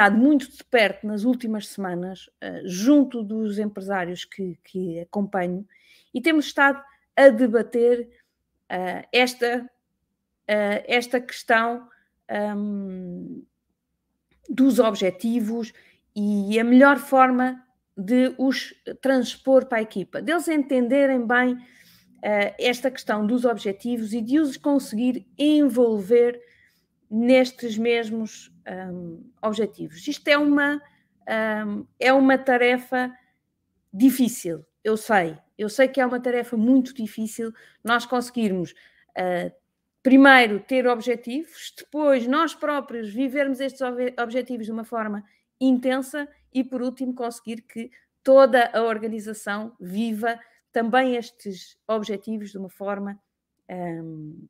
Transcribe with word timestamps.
trabalhado 0.00 0.16
muito 0.16 0.50
de 0.50 0.64
perto 0.64 1.06
nas 1.06 1.24
últimas 1.24 1.68
semanas, 1.68 2.26
uh, 2.42 2.62
junto 2.64 3.22
dos 3.22 3.58
empresários 3.58 4.24
que, 4.24 4.58
que, 4.64 5.00
acompanho, 5.00 5.66
e 6.14 6.20
temos 6.20 6.46
estado 6.46 6.82
a 7.14 7.28
debater 7.28 8.08
uh, 8.70 9.06
esta, 9.12 9.62
uh, 9.62 10.84
esta 10.86 11.20
questão 11.20 11.86
um, 12.56 13.44
dos 14.48 14.78
objetivos 14.78 15.72
e 16.16 16.58
a 16.58 16.64
melhor 16.64 16.96
forma 16.96 17.62
de 17.96 18.34
os 18.38 18.74
transpor 19.02 19.66
para 19.66 19.78
a 19.78 19.82
equipa, 19.82 20.22
deles 20.22 20.48
entenderem 20.48 21.26
bem 21.26 21.58
esta 22.58 22.90
questão 22.90 23.26
dos 23.26 23.46
objetivos 23.46 24.12
e 24.12 24.20
de 24.20 24.38
os 24.38 24.58
conseguir 24.58 25.26
envolver 25.38 26.38
nestes 27.10 27.76
mesmos 27.76 28.52
um, 28.92 29.28
objetivos. 29.42 30.06
Isto 30.06 30.28
é 30.28 30.38
uma, 30.38 30.80
um, 31.66 31.86
é 31.98 32.12
uma 32.12 32.38
tarefa 32.38 33.12
difícil, 33.92 34.64
eu 34.84 34.96
sei. 34.96 35.36
Eu 35.58 35.68
sei 35.68 35.88
que 35.88 36.00
é 36.00 36.06
uma 36.06 36.20
tarefa 36.20 36.56
muito 36.56 36.94
difícil 36.94 37.52
nós 37.82 38.06
conseguirmos, 38.06 38.70
uh, 38.70 39.52
primeiro, 40.02 40.60
ter 40.60 40.86
objetivos, 40.86 41.74
depois 41.76 42.26
nós 42.26 42.54
próprios 42.54 43.12
vivermos 43.12 43.60
estes 43.60 43.80
ob 43.80 44.14
objetivos 44.18 44.66
de 44.66 44.72
uma 44.72 44.84
forma 44.84 45.24
intensa 45.60 46.28
e, 46.54 46.62
por 46.62 46.80
último, 46.80 47.14
conseguir 47.14 47.62
que 47.62 47.90
toda 48.22 48.70
a 48.72 48.82
organização 48.82 49.74
viva 49.80 50.38
também 50.72 51.16
estes 51.16 51.76
objetivos 51.88 52.50
de 52.50 52.58
uma 52.58 52.70
forma 52.70 53.20
um, 53.68 54.46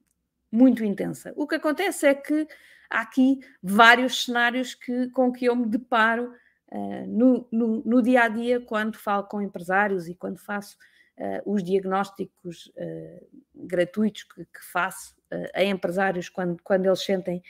muito 0.50 0.84
intensa. 0.84 1.32
O 1.36 1.46
que 1.46 1.54
acontece 1.54 2.06
é 2.06 2.14
que 2.14 2.46
há 2.88 3.00
aqui 3.00 3.40
vários 3.62 4.24
cenários 4.24 4.74
que, 4.74 5.08
com 5.10 5.32
que 5.32 5.44
eu 5.44 5.54
me 5.54 5.66
deparo 5.66 6.34
uh, 6.72 7.06
no, 7.06 7.46
no, 7.50 7.82
no, 7.84 8.02
dia 8.02 8.24
a 8.24 8.28
dia 8.28 8.60
quando 8.60 8.96
falo 8.96 9.24
com 9.24 9.40
empresários 9.40 10.08
e 10.08 10.14
quando 10.14 10.38
faço 10.38 10.76
uh, 11.18 11.52
os 11.52 11.62
diagnósticos 11.62 12.66
uh, 12.76 13.26
gratuitos 13.54 14.24
que, 14.24 14.44
que 14.44 14.64
faço 14.72 15.18
a 15.54 15.62
empresários 15.62 16.28
quando, 16.28 16.60
quando 16.60 16.86
eles 16.86 17.04
sentem 17.04 17.40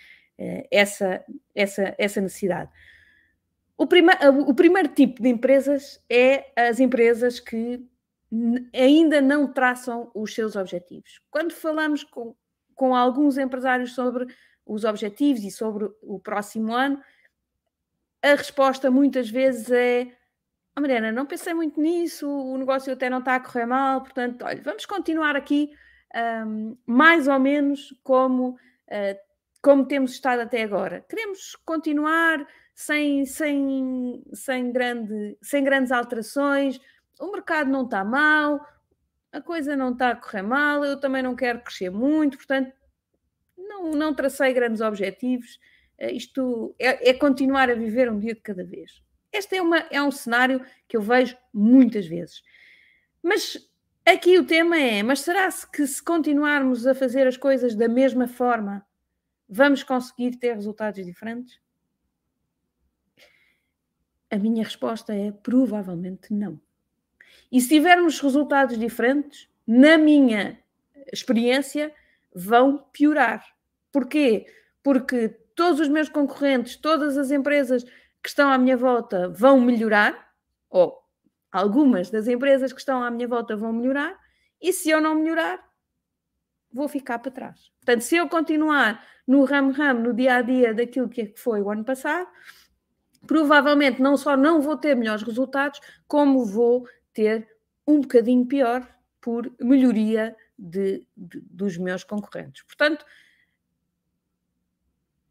essa, 0.71 1.25
essa, 1.55 1.95
essa 1.97 2.21
necessidade. 2.21 2.71
O, 3.75 3.87
prima, 3.87 4.13
o 4.47 4.53
primeiro 4.53 4.89
tipo 4.89 5.23
de 5.23 5.31
empresas 5.31 5.99
é 6.07 6.53
as 6.55 6.79
empresas 6.79 7.41
que 7.41 7.83
ainda 8.75 9.21
não 9.21 9.51
traçam 9.53 10.11
os 10.15 10.35
seus 10.35 10.57
objetivos. 10.57 11.21
Quando 11.31 11.53
falamos 11.53 12.05
com, 12.05 12.35
com 12.81 12.97
alguns 12.97 13.37
empresários 13.37 13.95
sobre 13.95 14.27
os 14.65 14.85
objetivos 14.85 15.45
e 15.45 15.51
sobre 15.51 15.91
o 16.01 16.19
próximo 16.19 16.73
ano, 16.73 16.99
a 18.23 18.29
resposta 18.29 18.91
muitas 18.91 19.29
vezes 19.29 19.71
é: 19.71 20.11
oh, 20.75 20.81
Mariana, 20.81 21.13
não 21.13 21.27
pensei 21.27 21.53
muito 21.53 21.79
nisso, 21.79 22.27
o 22.27 22.57
negócio 22.57 22.91
até 22.91 23.11
não 23.11 23.19
está 23.19 23.35
a 23.35 23.41
correr 23.41 23.67
mal, 23.67 24.01
portanto, 24.01 24.47
olha, 24.47 24.63
vamos 24.63 24.87
continuar 24.87 25.37
aqui 25.37 25.71
um, 26.47 26.75
mais 26.87 27.29
ou 27.29 27.39
menos 27.39 27.95
como, 28.03 28.53
uh, 28.53 29.19
como 29.61 29.85
temos 29.85 30.13
estado 30.13 30.41
até 30.41 30.63
agora. 30.63 31.05
Queremos 31.07 31.55
continuar 31.67 32.47
sem, 32.75 33.27
sem, 33.27 34.25
sem, 34.33 34.73
grande, 34.73 35.37
sem 35.43 35.63
grandes 35.63 35.93
alterações, 35.93 36.81
o 37.21 37.31
mercado 37.31 37.69
não 37.71 37.85
está 37.85 38.03
mal, 38.03 38.59
a 39.33 39.41
coisa 39.41 39.77
não 39.77 39.93
está 39.93 40.11
a 40.11 40.17
correr 40.17 40.43
mal, 40.43 40.85
eu 40.85 40.99
também 40.99 41.23
não 41.23 41.37
quero 41.37 41.61
crescer 41.61 41.91
muito, 41.91 42.37
portanto, 42.37 42.73
não, 43.57 43.91
não 43.93 44.15
tracei 44.15 44.53
grandes 44.53 44.81
objetivos. 44.81 45.59
Uh, 45.99 46.11
isto 46.13 46.75
é, 46.79 47.11
é, 47.11 47.15
continuar 47.15 47.71
a 47.71 47.75
viver 47.75 48.11
um 48.11 48.19
dia 48.19 48.35
de 48.35 48.41
cada 48.41 48.65
vez. 48.65 49.03
Este 49.33 49.57
é, 49.57 49.63
uma, 49.63 49.79
é 49.91 50.03
um 50.03 50.11
cenário 50.11 50.65
que 50.89 50.97
eu 50.97 51.03
vejo 51.03 51.37
muitas 51.53 52.07
vezes. 52.07 52.43
Mas 53.23 53.57
aqui 54.05 54.39
o 54.39 54.47
tema 54.47 54.79
é: 54.79 55.03
mas 55.03 55.21
será 55.21 55.49
que 55.73 55.87
se 55.87 56.03
continuarmos 56.03 56.87
a 56.87 56.95
fazer 56.95 57.27
as 57.27 57.37
coisas 57.37 57.77
da 57.77 57.89
mesma 57.89 58.27
forma, 58.27 58.85
vamos 59.49 59.83
conseguir 59.83 60.37
ter 60.37 60.55
resultados 60.55 61.05
diferentes? 61.05 61.61
A 64.31 64.39
minha 64.39 64.65
resposta 64.65 65.15
é 65.15 65.31
provavelmente 65.31 66.33
não. 66.33 66.61
E 67.51 67.61
se 67.61 67.69
tivermos 67.69 68.21
resultados 68.21 68.79
diferentes, 68.79 69.49
na 69.67 69.99
minha 69.99 70.59
experiência, 71.13 71.93
vão 72.35 72.79
piorar. 72.93 73.45
Porquê? 73.93 74.47
Porque 74.83 75.29
todos 75.55 75.81
os 75.81 75.89
meus 75.89 76.09
concorrentes, 76.09 76.77
todas 76.77 77.19
as 77.19 77.31
empresas 77.31 77.85
que 78.23 78.29
estão 78.29 78.51
à 78.51 78.59
minha 78.59 78.77
volta 78.77 79.29
vão 79.29 79.61
melhorar, 79.61 80.33
ou 80.69 81.03
algumas 81.51 82.11
das 82.11 82.29
empresas 82.29 82.73
que 82.73 82.79
estão 82.79 83.03
à 83.03 83.11
minha 83.11 83.27
volta 83.27 83.57
vão 83.57 83.73
melhorar, 83.73 84.17
e 84.61 84.73
se 84.73 84.91
eu 84.91 85.01
não 85.01 85.15
melhorar, 85.15 85.59
vou 86.73 86.89
ficar 86.89 87.19
para 87.19 87.31
trás. 87.31 87.73
Portanto, 87.81 88.03
se 88.03 88.17
eu 88.17 88.29
continuar 88.29 89.05
no 89.27 89.45
ramo-ramo, 89.45 90.01
no 90.01 90.15
dia 90.15 90.37
a 90.37 90.43
dia 90.43 90.75
daquilo 90.75 91.09
que 91.09 91.33
foi 91.37 91.61
o 91.61 91.71
ano 91.71 91.85
passado, 91.85 92.29
provavelmente 93.27 94.01
não 94.01 94.17
só 94.17 94.37
não 94.37 94.61
vou 94.61 94.77
ter 94.77 94.95
melhores 94.95 95.23
resultados, 95.23 95.81
como 96.07 96.45
vou 96.45 96.87
ter 97.13 97.49
um 97.87 98.01
bocadinho 98.01 98.47
pior 98.47 98.87
por 99.21 99.53
melhoria 99.61 100.37
de, 100.59 101.07
de, 101.17 101.41
dos 101.41 101.77
meus 101.77 102.05
concorrentes. 102.05 102.63
Portanto, 102.63 103.05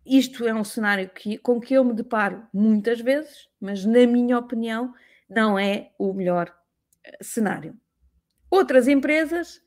isto 0.05 0.47
é 0.47 0.53
um 0.53 0.63
cenário 0.63 1.09
que, 1.09 1.37
com 1.37 1.59
que 1.59 1.73
eu 1.73 1.83
me 1.83 1.93
deparo 1.93 2.47
muitas 2.53 2.99
vezes, 2.99 3.47
mas 3.59 3.85
na 3.85 4.07
minha 4.07 4.37
opinião 4.37 4.93
não 5.29 5.57
é 5.57 5.91
o 5.99 6.13
melhor 6.13 6.55
eh, 7.03 7.17
cenário. 7.21 7.79
Outras 8.49 8.87
empresas 8.87 9.61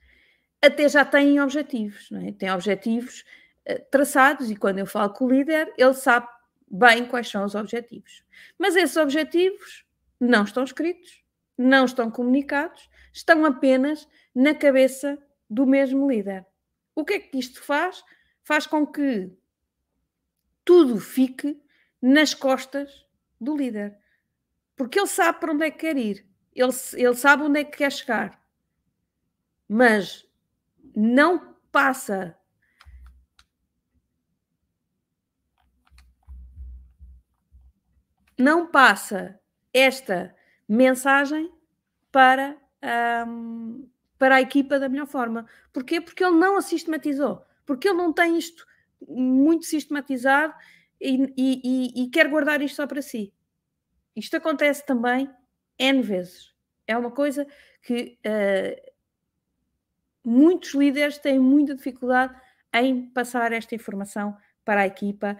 até 0.60 0.88
já 0.88 1.04
têm 1.04 1.40
objetivos, 1.40 2.10
não 2.10 2.20
é? 2.26 2.32
têm 2.32 2.50
objetivos 2.50 3.24
uh, 3.68 3.80
traçados 3.90 4.50
e 4.50 4.56
quando 4.56 4.78
eu 4.78 4.86
falo 4.86 5.12
com 5.12 5.26
o 5.26 5.30
líder, 5.30 5.72
ele 5.76 5.94
sabe 5.94 6.26
bem 6.68 7.04
quais 7.06 7.28
são 7.28 7.44
os 7.44 7.54
objetivos. 7.54 8.24
Mas 8.58 8.74
esses 8.74 8.96
objetivos 8.96 9.84
não 10.20 10.44
estão 10.44 10.64
escritos, 10.64 11.21
não 11.56 11.84
estão 11.84 12.10
comunicados, 12.10 12.88
estão 13.12 13.44
apenas 13.44 14.08
na 14.34 14.54
cabeça 14.54 15.18
do 15.48 15.66
mesmo 15.66 16.10
líder. 16.10 16.46
O 16.94 17.04
que 17.04 17.14
é 17.14 17.18
que 17.20 17.38
isto 17.38 17.62
faz? 17.62 18.02
Faz 18.42 18.66
com 18.66 18.86
que 18.86 19.30
tudo 20.64 20.98
fique 20.98 21.60
nas 22.00 22.34
costas 22.34 23.06
do 23.40 23.56
líder. 23.56 23.98
Porque 24.76 24.98
ele 24.98 25.06
sabe 25.06 25.40
para 25.40 25.52
onde 25.52 25.64
é 25.66 25.70
que 25.70 25.78
quer 25.78 25.96
ir, 25.96 26.26
ele, 26.54 26.72
ele 26.94 27.14
sabe 27.14 27.42
onde 27.42 27.60
é 27.60 27.64
que 27.64 27.78
quer 27.78 27.92
chegar, 27.92 28.42
mas 29.68 30.26
não 30.94 31.56
passa 31.70 32.36
não 38.38 38.66
passa 38.66 39.40
esta 39.72 40.34
mensagem 40.72 41.52
para, 42.10 42.56
um, 43.26 43.86
para 44.18 44.36
a 44.36 44.40
equipa 44.40 44.78
da 44.78 44.88
melhor 44.88 45.06
forma. 45.06 45.46
Porquê? 45.72 46.00
Porque 46.00 46.24
ele 46.24 46.36
não 46.36 46.56
a 46.56 46.62
sistematizou, 46.62 47.44
porque 47.66 47.88
ele 47.88 47.98
não 47.98 48.12
tem 48.12 48.38
isto 48.38 48.66
muito 49.06 49.66
sistematizado 49.66 50.54
e, 51.00 51.32
e, 51.36 52.04
e, 52.04 52.10
quer 52.10 52.28
guardar 52.28 52.62
isto 52.62 52.76
só 52.76 52.86
para 52.86 53.02
si. 53.02 53.32
Isto 54.14 54.36
acontece 54.36 54.86
também 54.86 55.28
N 55.78 56.00
vezes. 56.00 56.54
É 56.86 56.96
uma 56.96 57.10
coisa 57.10 57.46
que 57.82 58.18
uh, 58.24 58.92
muitos 60.24 60.74
líderes 60.74 61.18
têm 61.18 61.38
muita 61.38 61.74
dificuldade 61.74 62.34
em 62.72 63.10
passar 63.10 63.52
esta 63.52 63.74
informação 63.74 64.36
para 64.64 64.82
a 64.82 64.86
equipa 64.86 65.36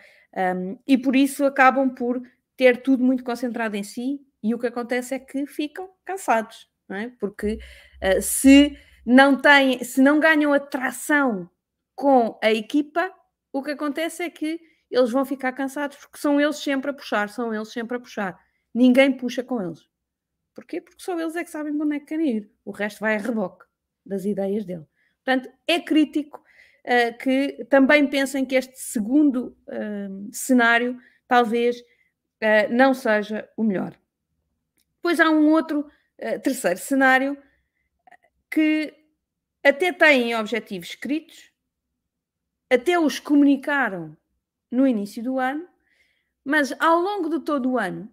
um, 0.57 0.77
e 0.87 0.99
por 0.99 1.15
isso 1.15 1.45
acabam 1.45 1.95
por 1.95 2.21
ter 2.57 2.83
tudo 2.83 3.05
muito 3.05 3.23
concentrado 3.23 3.77
em 3.77 3.85
si 3.85 4.21
e 4.43 4.55
o 4.55 4.59
que 4.59 4.67
acontece 4.67 5.15
é 5.15 5.19
que 5.19 5.47
ficam 5.47 5.89
cansados, 6.05 6.69
não 6.89 6.97
é? 6.97 7.13
Porque 7.21 7.59
uh, 8.03 8.21
se 8.21 8.77
não 9.05 9.41
têm, 9.41 9.83
se 9.85 10.01
não 10.01 10.19
ganham 10.19 10.53
atração 10.53 11.49
com 11.95 12.39
a 12.43 12.51
equipa, 12.51 13.13
o 13.53 13.63
que 13.63 13.73
acontece 13.73 14.23
é 14.23 14.31
que 14.31 14.61
eles 14.91 15.11
vão 15.11 15.25
ficar 15.25 15.53
cansados 15.53 15.97
porque 15.97 16.19
são 16.19 16.41
eles 16.41 16.57
sempre 16.57 16.91
a 16.91 16.95
puxar, 16.95 17.29
são 17.29 17.55
eles 17.55 17.73
sempre 17.73 17.97
a 17.97 18.01
puxar. 18.01 18.39
Ninguém 18.75 19.17
puxa 19.17 19.43
com 19.43 19.61
eles. 19.63 19.87
Porquê? 20.55 20.81
Porque 20.81 21.03
só 21.03 21.19
eles 21.19 21.37
é 21.37 21.45
que 21.45 21.51
sabem 21.51 21.81
onde 21.81 21.97
é 21.97 22.01
que 22.01 22.07
querem 22.07 22.37
ir. 22.37 22.51
O 22.65 22.71
resto 22.71 23.01
vai 23.01 23.17
a 23.17 23.19
reboque 23.19 23.65
das 24.05 24.25
ideias 24.25 24.65
dele. 24.65 24.87
Portanto, 25.25 25.51
é 25.67 25.81
crítico 25.81 26.43
uh, 26.85 27.19
que 27.19 27.65
também 27.71 28.07
pensem 28.07 28.45
que 28.45 28.55
este 28.55 28.79
segundo 28.79 29.57
uh, 29.69 30.29
cenário 30.33 30.99
talvez 31.27 31.79
uh, 31.79 32.71
não 32.71 32.93
seja 32.93 33.49
o 33.57 33.63
melhor. 33.63 33.97
Depois 35.03 35.19
há 35.19 35.29
um 35.29 35.51
outro 35.51 35.91
terceiro 36.45 36.79
cenário 36.79 37.37
que 38.49 38.95
até 39.65 39.93
têm 39.93 40.37
objetivos 40.37 40.91
escritos, 40.91 41.51
até 42.71 42.97
os 42.99 43.19
comunicaram 43.19 44.17
no 44.71 44.87
início 44.87 45.23
do 45.23 45.41
ano, 45.41 45.69
Mas 46.45 46.73
ao 46.81 46.99
longo 46.99 47.29
de 47.29 47.41
todo 47.41 47.71
o 47.71 47.79
ano, 47.79 48.13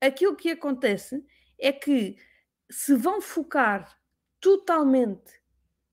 aquilo 0.00 0.36
que 0.36 0.50
acontece 0.50 1.24
é 1.58 1.72
que 1.72 2.16
se 2.70 2.94
vão 2.94 3.20
focar 3.20 3.98
totalmente 4.40 5.40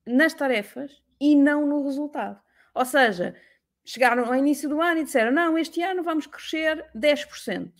nas 0.06 0.34
tarefas 0.34 1.02
e 1.20 1.36
não 1.36 1.66
no 1.66 1.84
resultado. 1.84 2.42
Ou 2.74 2.86
seja, 2.86 3.36
chegaram 3.86 4.26
ao 4.26 4.36
início 4.36 4.70
do 4.70 4.82
ano 4.82 5.02
e 5.02 5.04
disseram: 5.04 5.32
não, 5.32 5.58
este 5.58 5.82
ano 5.82 6.04
vamos 6.04 6.26
crescer 6.26 6.90
10%. 6.96 7.72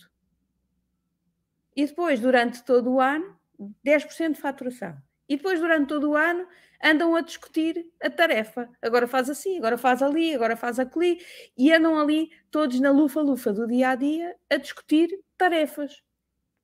E 1.74 1.86
depois, 1.86 2.20
durante 2.20 2.62
todo 2.64 2.90
o 2.92 3.00
ano, 3.00 3.36
10% 3.84 4.34
de 4.34 4.40
faturação. 4.40 4.96
E 5.28 5.36
depois, 5.36 5.60
durante 5.60 5.88
todo 5.88 6.10
o 6.10 6.16
ano, 6.16 6.46
andam 6.82 7.14
a 7.14 7.20
discutir 7.20 7.86
a 8.02 8.10
tarefa. 8.10 8.68
Agora 8.82 9.06
faz 9.06 9.30
assim, 9.30 9.56
agora 9.58 9.78
faz 9.78 10.02
ali, 10.02 10.34
agora 10.34 10.56
faz 10.56 10.78
aqui. 10.78 11.18
E 11.56 11.72
andam 11.72 11.98
ali 11.98 12.30
todos 12.50 12.80
na 12.80 12.90
lufa-lufa 12.90 13.52
do 13.52 13.66
dia 13.66 13.90
a 13.90 13.94
dia 13.94 14.36
a 14.50 14.56
discutir 14.56 15.08
tarefas. 15.38 16.02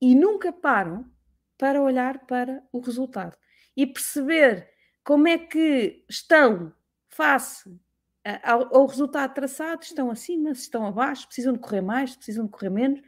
E 0.00 0.14
nunca 0.14 0.52
param 0.52 1.05
para 1.56 1.81
olhar 1.82 2.26
para 2.26 2.62
o 2.72 2.81
resultado 2.81 3.37
e 3.76 3.87
perceber 3.87 4.69
como 5.02 5.26
é 5.26 5.38
que 5.38 6.05
estão 6.08 6.72
face 7.08 7.75
ao, 8.43 8.76
ao 8.76 8.87
resultado 8.87 9.34
traçado, 9.34 9.82
estão 9.82 10.10
acima, 10.10 10.50
estão 10.50 10.87
abaixo, 10.87 11.26
precisam 11.26 11.52
de 11.52 11.58
correr 11.58 11.81
mais, 11.81 12.14
precisam 12.14 12.44
de 12.44 12.50
correr 12.50 12.70
menos. 12.70 13.00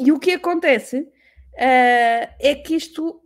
E 0.00 0.12
o 0.12 0.18
que 0.18 0.32
acontece 0.32 1.00
uh, 1.00 1.10
é 1.58 2.54
que 2.54 2.76
isto 2.76 3.22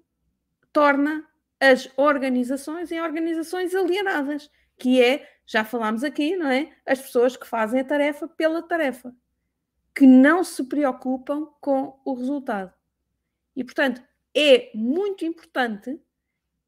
torna 0.73 1.27
as 1.61 1.89
organizações 1.97 2.91
em 2.91 3.01
organizações 3.01 3.75
alienadas, 3.75 4.51
que 4.79 5.03
é, 5.03 5.29
já 5.47 5.65
falámos 5.65 6.03
aqui, 6.03 6.37
não 6.37 6.51
é? 6.51 6.73
As 6.85 7.01
pessoas 7.01 7.37
que 7.37 7.47
fazem 7.47 7.81
a 7.81 7.85
tarefa 7.85 8.27
pela 8.27 8.63
tarefa, 8.63 9.15
que 9.95 10.07
não 10.07 10.43
se 10.43 10.65
preocupam 10.65 11.47
com 11.61 12.01
o 12.05 12.15
resultado. 12.15 12.73
E, 13.55 13.63
portanto, 13.63 14.03
é 14.35 14.71
muito 14.75 15.25
importante 15.25 16.01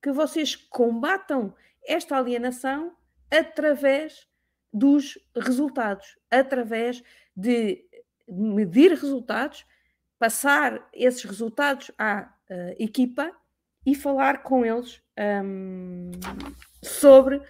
que 0.02 0.12
vocês 0.12 0.54
combatam 0.54 1.54
esta 1.82 2.16
alienação 2.16 2.94
através 3.30 4.28
dos 4.72 5.18
resultados, 5.34 6.18
através 6.30 7.02
de 7.34 7.84
medir 8.28 8.92
resultados, 8.92 9.64
passar 10.18 10.88
esses 10.92 11.22
resultados 11.24 11.90
à 11.98 12.32
uh, 12.50 12.74
equipa 12.78 13.32
e 13.84 13.94
falar 13.94 14.42
com 14.42 14.64
eles 14.64 15.02
um, 15.44 16.10
sobre 16.82 17.40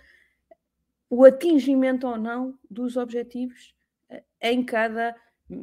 o 1.09 1.25
atingimento 1.25 2.07
ou 2.07 2.19
não 2.19 2.59
dos 2.69 2.97
objetivos 2.97 3.75
uh, 4.11 4.23
em 4.41 4.65
cada 4.65 5.15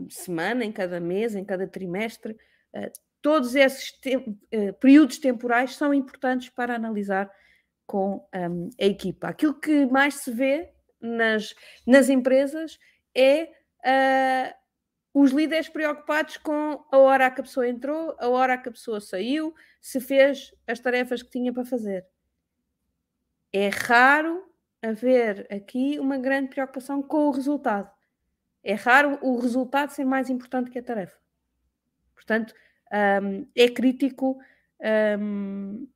semana, 0.09 0.63
em 0.63 0.71
cada 0.71 0.99
mês, 0.99 1.35
em 1.35 1.43
cada 1.43 1.67
trimestre. 1.67 2.37
Uh, 2.73 2.91
todos 3.21 3.55
esses 3.55 3.91
te 3.91 4.17
períodos 4.79 5.19
temporais 5.19 5.75
são 5.75 5.93
importantes 5.93 6.49
para 6.49 6.75
analisar 6.75 7.29
com 7.85 8.25
um, 8.33 8.69
a 8.79 8.85
equipa. 8.85 9.27
Aquilo 9.27 9.53
que 9.53 9.85
mais 9.85 10.15
se 10.15 10.31
vê 10.31 10.71
nas, 10.99 11.53
nas 11.85 12.09
empresas 12.09 12.79
é 13.13 13.51
os 15.13 15.31
líderes 15.31 15.67
preocupados 15.67 16.37
com 16.37 16.85
a 16.89 16.97
hora 16.97 17.29
que 17.29 17.41
a 17.41 17.43
pessoa 17.43 17.67
entrou, 17.67 18.15
a 18.17 18.29
hora 18.29 18.57
que 18.57 18.69
a 18.69 18.71
pessoa 18.71 19.01
saiu, 19.01 19.53
se 19.81 19.99
fez 19.99 20.53
as 20.65 20.79
tarefas 20.79 21.21
que 21.21 21.29
tinha 21.29 21.51
para 21.51 21.65
fazer. 21.65 22.05
É 23.51 23.67
raro 23.67 24.49
haver 24.81 25.47
aqui 25.51 25.99
uma 25.99 26.17
grande 26.17 26.49
preocupação 26.49 27.03
com 27.03 27.27
o 27.27 27.31
resultado. 27.31 27.91
É 28.63 28.73
raro 28.73 29.19
o 29.21 29.37
resultado 29.39 29.89
ser 29.89 30.05
mais 30.05 30.29
importante 30.29 30.71
que 30.71 30.79
a 30.79 30.83
tarefa. 30.83 31.17
Portanto, 32.15 32.53
um, 33.23 33.47
é 33.55 33.67
crítico 33.67 34.39
um, 35.19 35.87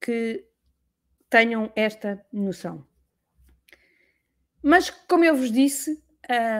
que 0.00 0.44
tenham 1.30 1.70
esta 1.76 2.24
noção. 2.32 2.86
Mas, 4.62 4.90
como 4.90 5.24
eu 5.24 5.36
vos 5.36 5.52
disse, 5.52 6.02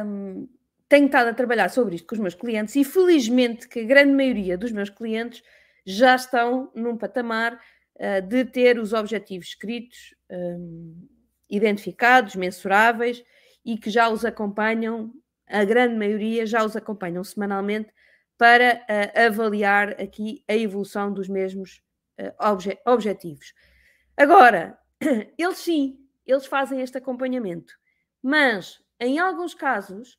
um, 0.06 0.48
tenho 0.88 1.06
estado 1.06 1.28
a 1.28 1.34
trabalhar 1.34 1.68
sobre 1.68 1.96
isto 1.96 2.06
com 2.06 2.14
os 2.14 2.20
meus 2.20 2.34
clientes 2.34 2.74
e 2.74 2.82
felizmente 2.82 3.68
que 3.68 3.80
a 3.80 3.84
grande 3.84 4.12
maioria 4.12 4.56
dos 4.56 4.72
meus 4.72 4.88
clientes 4.88 5.42
já 5.84 6.14
estão 6.14 6.70
num 6.74 6.96
patamar 6.96 7.60
uh, 7.96 8.22
de 8.26 8.44
ter 8.44 8.78
os 8.78 8.92
objetivos 8.92 9.48
escritos, 9.48 10.14
um, 10.30 11.06
identificados, 11.48 12.36
mensuráveis 12.36 13.22
e 13.64 13.76
que 13.76 13.90
já 13.90 14.08
os 14.08 14.24
acompanham, 14.24 15.12
a 15.46 15.64
grande 15.64 15.94
maioria 15.94 16.46
já 16.46 16.64
os 16.64 16.74
acompanham 16.74 17.22
semanalmente 17.22 17.92
para 18.38 18.76
uh, 18.76 19.26
avaliar 19.26 19.90
aqui 20.00 20.42
a 20.48 20.54
evolução 20.54 21.12
dos 21.12 21.28
mesmos 21.28 21.82
uh, 22.18 22.32
obje 22.38 22.78
objetivos. 22.86 23.52
Agora, 24.16 24.78
eles 25.36 25.58
sim, 25.58 25.98
eles 26.26 26.46
fazem 26.46 26.80
este 26.80 26.96
acompanhamento, 26.96 27.74
mas 28.22 28.82
em 29.00 29.18
alguns 29.18 29.54
casos 29.54 30.18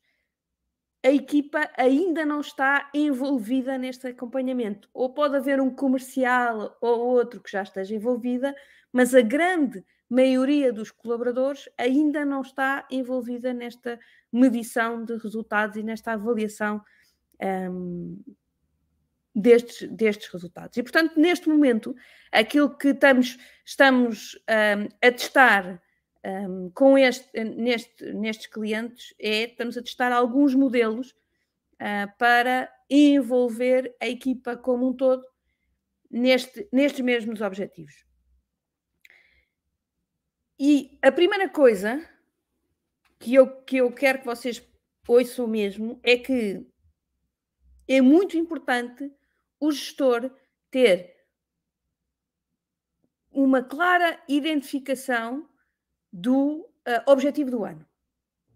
a 1.02 1.10
equipa 1.10 1.70
ainda 1.76 2.24
não 2.26 2.40
está 2.40 2.90
envolvida 2.92 3.78
neste 3.78 4.06
acompanhamento. 4.08 4.88
Ou 4.92 5.12
pode 5.12 5.36
haver 5.36 5.60
um 5.60 5.70
comercial 5.70 6.76
ou 6.80 7.00
outro 7.00 7.40
que 7.40 7.50
já 7.50 7.62
esteja 7.62 7.94
envolvida, 7.94 8.54
mas 8.92 9.14
a 9.14 9.22
grande 9.22 9.84
maioria 10.08 10.72
dos 10.72 10.90
colaboradores 10.90 11.68
ainda 11.78 12.24
não 12.24 12.42
está 12.42 12.86
envolvida 12.90 13.54
nesta 13.54 13.98
medição 14.32 15.04
de 15.04 15.16
resultados 15.16 15.76
e 15.76 15.82
nesta 15.82 16.12
avaliação 16.12 16.82
um, 17.40 18.20
destes, 19.34 19.88
destes 19.88 20.28
resultados. 20.30 20.76
E, 20.76 20.82
portanto, 20.82 21.18
neste 21.18 21.48
momento, 21.48 21.94
aquilo 22.30 22.76
que 22.76 22.88
estamos, 22.88 23.38
estamos 23.64 24.34
um, 24.48 24.88
a 25.06 25.12
testar 25.12 25.80
um, 26.24 26.70
com 26.70 26.98
este, 26.98 27.44
neste, 27.44 28.12
nestes 28.12 28.46
clientes 28.46 29.14
é 29.18 29.44
estamos 29.44 29.76
a 29.76 29.82
testar 29.82 30.12
alguns 30.12 30.54
modelos 30.54 31.12
uh, 31.80 32.18
para 32.18 32.70
envolver 32.88 33.96
a 34.00 34.06
equipa 34.06 34.56
como 34.56 34.88
um 34.88 34.92
todo 34.92 35.24
neste, 36.10 36.68
nestes 36.72 37.00
mesmos 37.00 37.40
objetivos. 37.40 38.04
E 40.58 40.98
a 41.00 41.10
primeira 41.10 41.48
coisa 41.48 42.06
que 43.18 43.34
eu, 43.34 43.62
que 43.62 43.78
eu 43.78 43.90
quero 43.92 44.20
que 44.20 44.26
vocês 44.26 44.62
ouçam 45.08 45.46
mesmo 45.46 45.98
é 46.02 46.18
que 46.18 46.66
é 47.88 48.00
muito 48.00 48.36
importante 48.36 49.10
o 49.58 49.72
gestor 49.72 50.30
ter 50.70 51.16
uma 53.30 53.62
clara 53.62 54.22
identificação 54.28 55.48
do 56.12 56.60
uh, 56.60 57.10
objetivo 57.10 57.50
do 57.50 57.64
ano. 57.64 57.86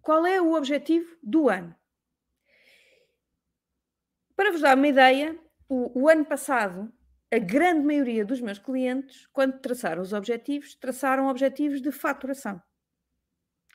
Qual 0.01 0.27
é 0.27 0.41
o 0.41 0.53
objetivo 0.55 1.17
do 1.23 1.49
ano? 1.49 1.75
Para 4.37 4.51
vos 4.51 4.61
dar 4.61 4.77
uma 4.77 4.89
ideia, 4.89 5.39
o, 5.69 6.03
o, 6.03 6.09
ano 6.09 6.25
passado, 6.25 6.93
a 7.33 7.39
grande 7.39 7.87
maioria 7.87 8.25
dos 8.25 8.41
meus 8.41 8.59
clientes, 8.59 9.27
quando 9.33 9.61
traçaram 9.61 10.03
os 10.03 10.13
objetivos, 10.13 10.75
traçaram 10.75 11.29
objetivos 11.29 11.81
de 11.81 11.91
faturação. 11.93 12.61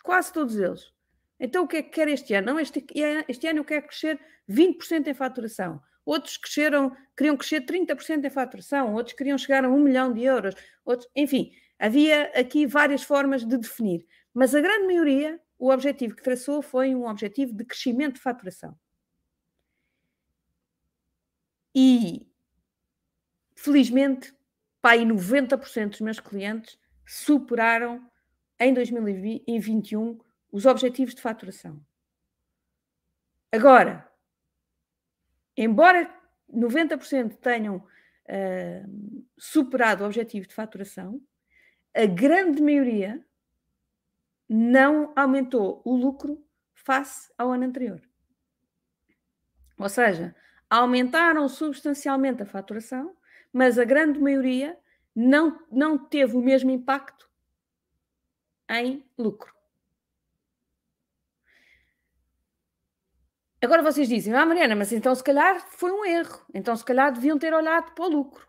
Quase 0.04 0.32
todos 0.32 0.58
eles. 0.58 0.94
Então, 1.40 1.64
o 1.64 1.68
que 1.68 1.78
é 1.78 1.82
que 1.82 1.90
quer 1.90 2.10
este 2.10 2.34
ano? 2.34 2.48
Não, 2.48 2.60
este, 2.60 2.86
este 3.28 3.48
ano 3.48 3.60
eu 3.60 3.66
quero 3.66 3.88
crescer 3.88 4.20
20% 4.50 5.08
em 5.08 5.14
faturação. 5.14 5.82
Outros 6.06 6.38
cresceram, 6.38 6.96
queriam 7.16 7.38
crescer 7.38 7.66
30% 7.66 8.26
em 8.26 8.30
faturação, 8.30 8.94
outros 8.94 9.16
queriam 9.16 9.38
chegar 9.38 9.64
a 9.64 9.70
um 9.70 9.80
milhão 9.80 10.12
de 10.12 10.24
euros, 10.24 10.56
outros, 10.84 11.10
enfim, 11.16 11.52
Havia 11.80 12.26
aqui 12.38 12.68
várias 12.68 13.04
formas 13.04 13.46
de 13.46 13.58
definir, 13.58 14.06
mas 14.34 14.54
a 14.54 14.60
grande 14.60 14.86
maioria, 14.86 15.40
o 15.58 15.72
objetivo 15.72 16.16
que 16.16 16.22
traçou 16.22 16.62
foi 16.62 16.94
um 16.94 17.08
objetivo 17.08 17.54
de 17.54 17.64
crescimento 17.64 18.16
de 18.16 18.22
faturação. 18.22 18.78
E, 21.74 22.28
felizmente, 23.56 24.36
pai, 24.82 25.00
90% 25.06 25.92
dos 25.92 26.02
meus 26.02 26.20
clientes 26.20 26.78
superaram 27.06 28.06
em 28.60 28.74
2021 28.74 30.20
os 30.52 30.66
objetivos 30.66 31.16
de 31.16 31.22
faturação. 31.22 31.82
Agora, 33.52 34.08
embora 35.56 36.14
90% 36.54 37.38
tenham 37.38 37.78
uh, 37.78 39.26
superado 39.38 40.04
o 40.04 40.08
objetivo 40.08 40.48
de 40.48 40.54
faturação, 40.54 41.22
a 41.96 42.06
grande 42.06 42.62
maioria 42.62 43.24
não 44.48 45.14
aumentou 45.16 45.82
o 45.86 45.96
lucro 45.96 46.44
face 46.74 47.32
ao 47.38 47.52
ano 47.52 47.66
anterior. 47.66 48.02
Ou 49.78 49.88
seja, 49.88 50.36
aumentaram 50.70 51.48
substancialmente 51.48 52.44
a 52.44 52.46
faturação, 52.46 53.16
mas 53.52 53.80
a 53.80 53.86
grande 53.86 54.20
maioria 54.20 54.78
não, 55.16 55.60
não 55.72 55.98
teve 55.98 56.36
o 56.36 56.42
mesmo 56.42 56.70
impacto 56.70 57.30
em 58.70 59.04
lucro. 59.18 59.54
Agora 63.62 63.84
vocês 63.84 64.08
dizem, 64.08 64.34
ah, 64.34 64.46
Mariana, 64.46 64.76
mas 64.76 64.92
então 64.92 65.14
se 65.14 65.24
calhar 65.24 65.60
foi 65.72 65.92
um 65.92 66.06
erro. 66.06 66.46
Então 66.54 66.76
se 66.76 66.86
calhar 66.86 67.12
deviam 67.12 67.38
ter 67.38 67.54
olhado 67.54 67.92
para 67.94 68.06
o 68.06 68.10
lucro. 68.10 68.48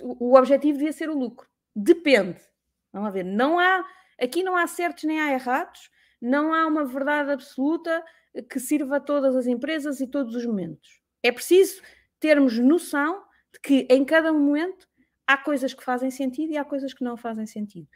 O 0.00 0.36
objetivo 0.36 0.76
devia 0.76 0.92
ser 0.92 1.08
o 1.08 1.18
lucro. 1.18 1.48
Depende. 1.74 2.49
Vamos 2.92 3.12
ver. 3.12 3.24
Não 3.24 3.58
há, 3.58 3.84
aqui 4.20 4.42
não 4.42 4.56
há 4.56 4.66
certos 4.66 5.04
nem 5.04 5.20
há 5.20 5.32
errados. 5.32 5.90
Não 6.20 6.52
há 6.52 6.66
uma 6.66 6.84
verdade 6.84 7.32
absoluta 7.32 8.04
que 8.48 8.60
sirva 8.60 8.96
a 8.96 9.00
todas 9.00 9.34
as 9.34 9.46
empresas 9.46 10.00
e 10.00 10.06
todos 10.06 10.34
os 10.34 10.44
momentos. 10.44 11.00
É 11.22 11.32
preciso 11.32 11.82
termos 12.18 12.58
noção 12.58 13.24
de 13.52 13.60
que 13.60 13.86
em 13.90 14.04
cada 14.04 14.32
momento 14.32 14.86
há 15.26 15.36
coisas 15.36 15.72
que 15.72 15.82
fazem 15.82 16.10
sentido 16.10 16.52
e 16.52 16.56
há 16.56 16.64
coisas 16.64 16.92
que 16.92 17.04
não 17.04 17.16
fazem 17.16 17.46
sentido. 17.46 17.88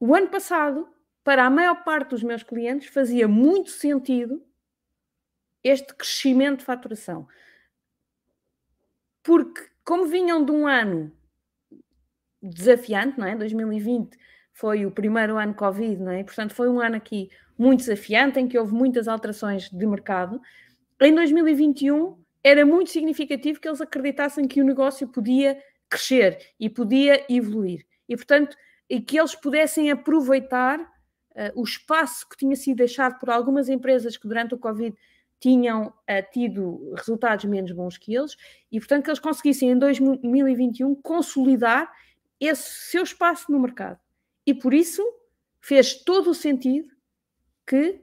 O 0.00 0.14
ano 0.14 0.28
passado, 0.28 0.88
para 1.24 1.44
a 1.44 1.50
maior 1.50 1.82
parte 1.82 2.10
dos 2.10 2.22
meus 2.22 2.42
clientes, 2.42 2.88
fazia 2.88 3.26
muito 3.26 3.70
sentido 3.70 4.42
este 5.62 5.94
crescimento 5.94 6.60
de 6.60 6.64
faturação. 6.64 7.26
Porque, 9.22 9.68
como 9.84 10.06
vinham 10.06 10.44
de 10.44 10.52
um 10.52 10.66
ano 10.66 11.12
desafiante, 12.42 13.18
não 13.18 13.26
é? 13.26 13.36
2020 13.36 14.16
foi 14.52 14.84
o 14.84 14.90
primeiro 14.90 15.36
ano 15.36 15.54
Covid, 15.54 16.02
não 16.02 16.12
é? 16.12 16.24
Portanto, 16.24 16.52
foi 16.54 16.68
um 16.68 16.80
ano 16.80 16.96
aqui 16.96 17.30
muito 17.56 17.80
desafiante, 17.80 18.40
em 18.40 18.48
que 18.48 18.58
houve 18.58 18.72
muitas 18.72 19.08
alterações 19.08 19.70
de 19.70 19.86
mercado. 19.86 20.40
Em 21.00 21.14
2021 21.14 22.16
era 22.42 22.64
muito 22.64 22.90
significativo 22.90 23.60
que 23.60 23.68
eles 23.68 23.80
acreditassem 23.80 24.46
que 24.46 24.60
o 24.60 24.64
negócio 24.64 25.06
podia 25.08 25.60
crescer 25.88 26.38
e 26.58 26.68
podia 26.68 27.24
evoluir. 27.28 27.84
E, 28.08 28.16
portanto, 28.16 28.56
e 28.88 29.00
que 29.00 29.18
eles 29.18 29.34
pudessem 29.34 29.90
aproveitar 29.90 30.80
uh, 30.80 31.52
o 31.54 31.62
espaço 31.62 32.28
que 32.28 32.36
tinha 32.36 32.56
sido 32.56 32.78
deixado 32.78 33.18
por 33.18 33.30
algumas 33.30 33.68
empresas 33.68 34.16
que 34.16 34.26
durante 34.26 34.54
o 34.54 34.58
Covid 34.58 34.96
tinham 35.40 35.86
uh, 35.86 35.92
tido 36.32 36.94
resultados 36.96 37.44
menos 37.44 37.70
bons 37.72 37.96
que 37.96 38.14
eles 38.14 38.36
e, 38.72 38.78
portanto, 38.78 39.04
que 39.04 39.10
eles 39.10 39.20
conseguissem 39.20 39.70
em 39.70 39.78
2021 39.78 40.94
consolidar 40.96 41.90
esse 42.40 42.90
seu 42.90 43.02
espaço 43.02 43.50
no 43.50 43.58
mercado. 43.58 43.98
E 44.46 44.54
por 44.54 44.72
isso 44.72 45.02
fez 45.60 45.94
todo 45.94 46.30
o 46.30 46.34
sentido 46.34 46.88
que 47.66 48.00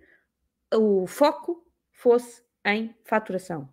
o 0.74 1.08
foco 1.08 1.66
fosse 1.92 2.44
em 2.64 2.96
faturação. 3.04 3.70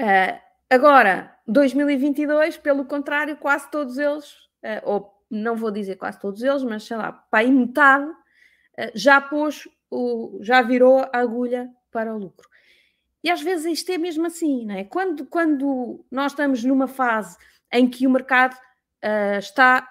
Uh, 0.00 0.40
agora, 0.68 1.36
2022, 1.46 2.56
pelo 2.56 2.84
contrário, 2.84 3.36
quase 3.36 3.70
todos 3.70 3.98
eles, 3.98 4.32
uh, 4.64 4.80
ou 4.84 5.24
não 5.30 5.54
vou 5.56 5.70
dizer 5.70 5.96
quase 5.96 6.18
todos 6.18 6.42
eles, 6.42 6.62
mas 6.64 6.84
sei 6.84 6.96
lá, 6.96 7.12
para 7.12 7.40
aí 7.40 7.50
metade, 7.50 8.10
uh, 8.10 8.90
já 8.94 9.20
pôs 9.20 9.68
o, 9.90 10.38
já 10.42 10.62
virou 10.62 11.00
a 11.00 11.18
agulha 11.18 11.70
para 11.90 12.14
o 12.14 12.18
lucro. 12.18 12.48
E 13.22 13.30
às 13.30 13.42
vezes 13.42 13.66
isto 13.66 13.92
é 13.92 13.98
mesmo 13.98 14.26
assim, 14.26 14.64
não 14.64 14.74
é? 14.74 14.84
Quando, 14.84 15.26
quando 15.26 16.04
nós 16.10 16.32
estamos 16.32 16.64
numa 16.64 16.86
fase 16.86 17.36
em 17.70 17.88
que 17.88 18.06
o 18.06 18.10
mercado 18.10 18.56
uh, 19.04 19.38
está 19.38 19.88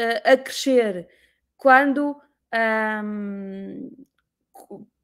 uh, 0.00 0.32
a 0.32 0.36
crescer, 0.36 1.08
quando 1.56 2.20
um, 3.04 4.06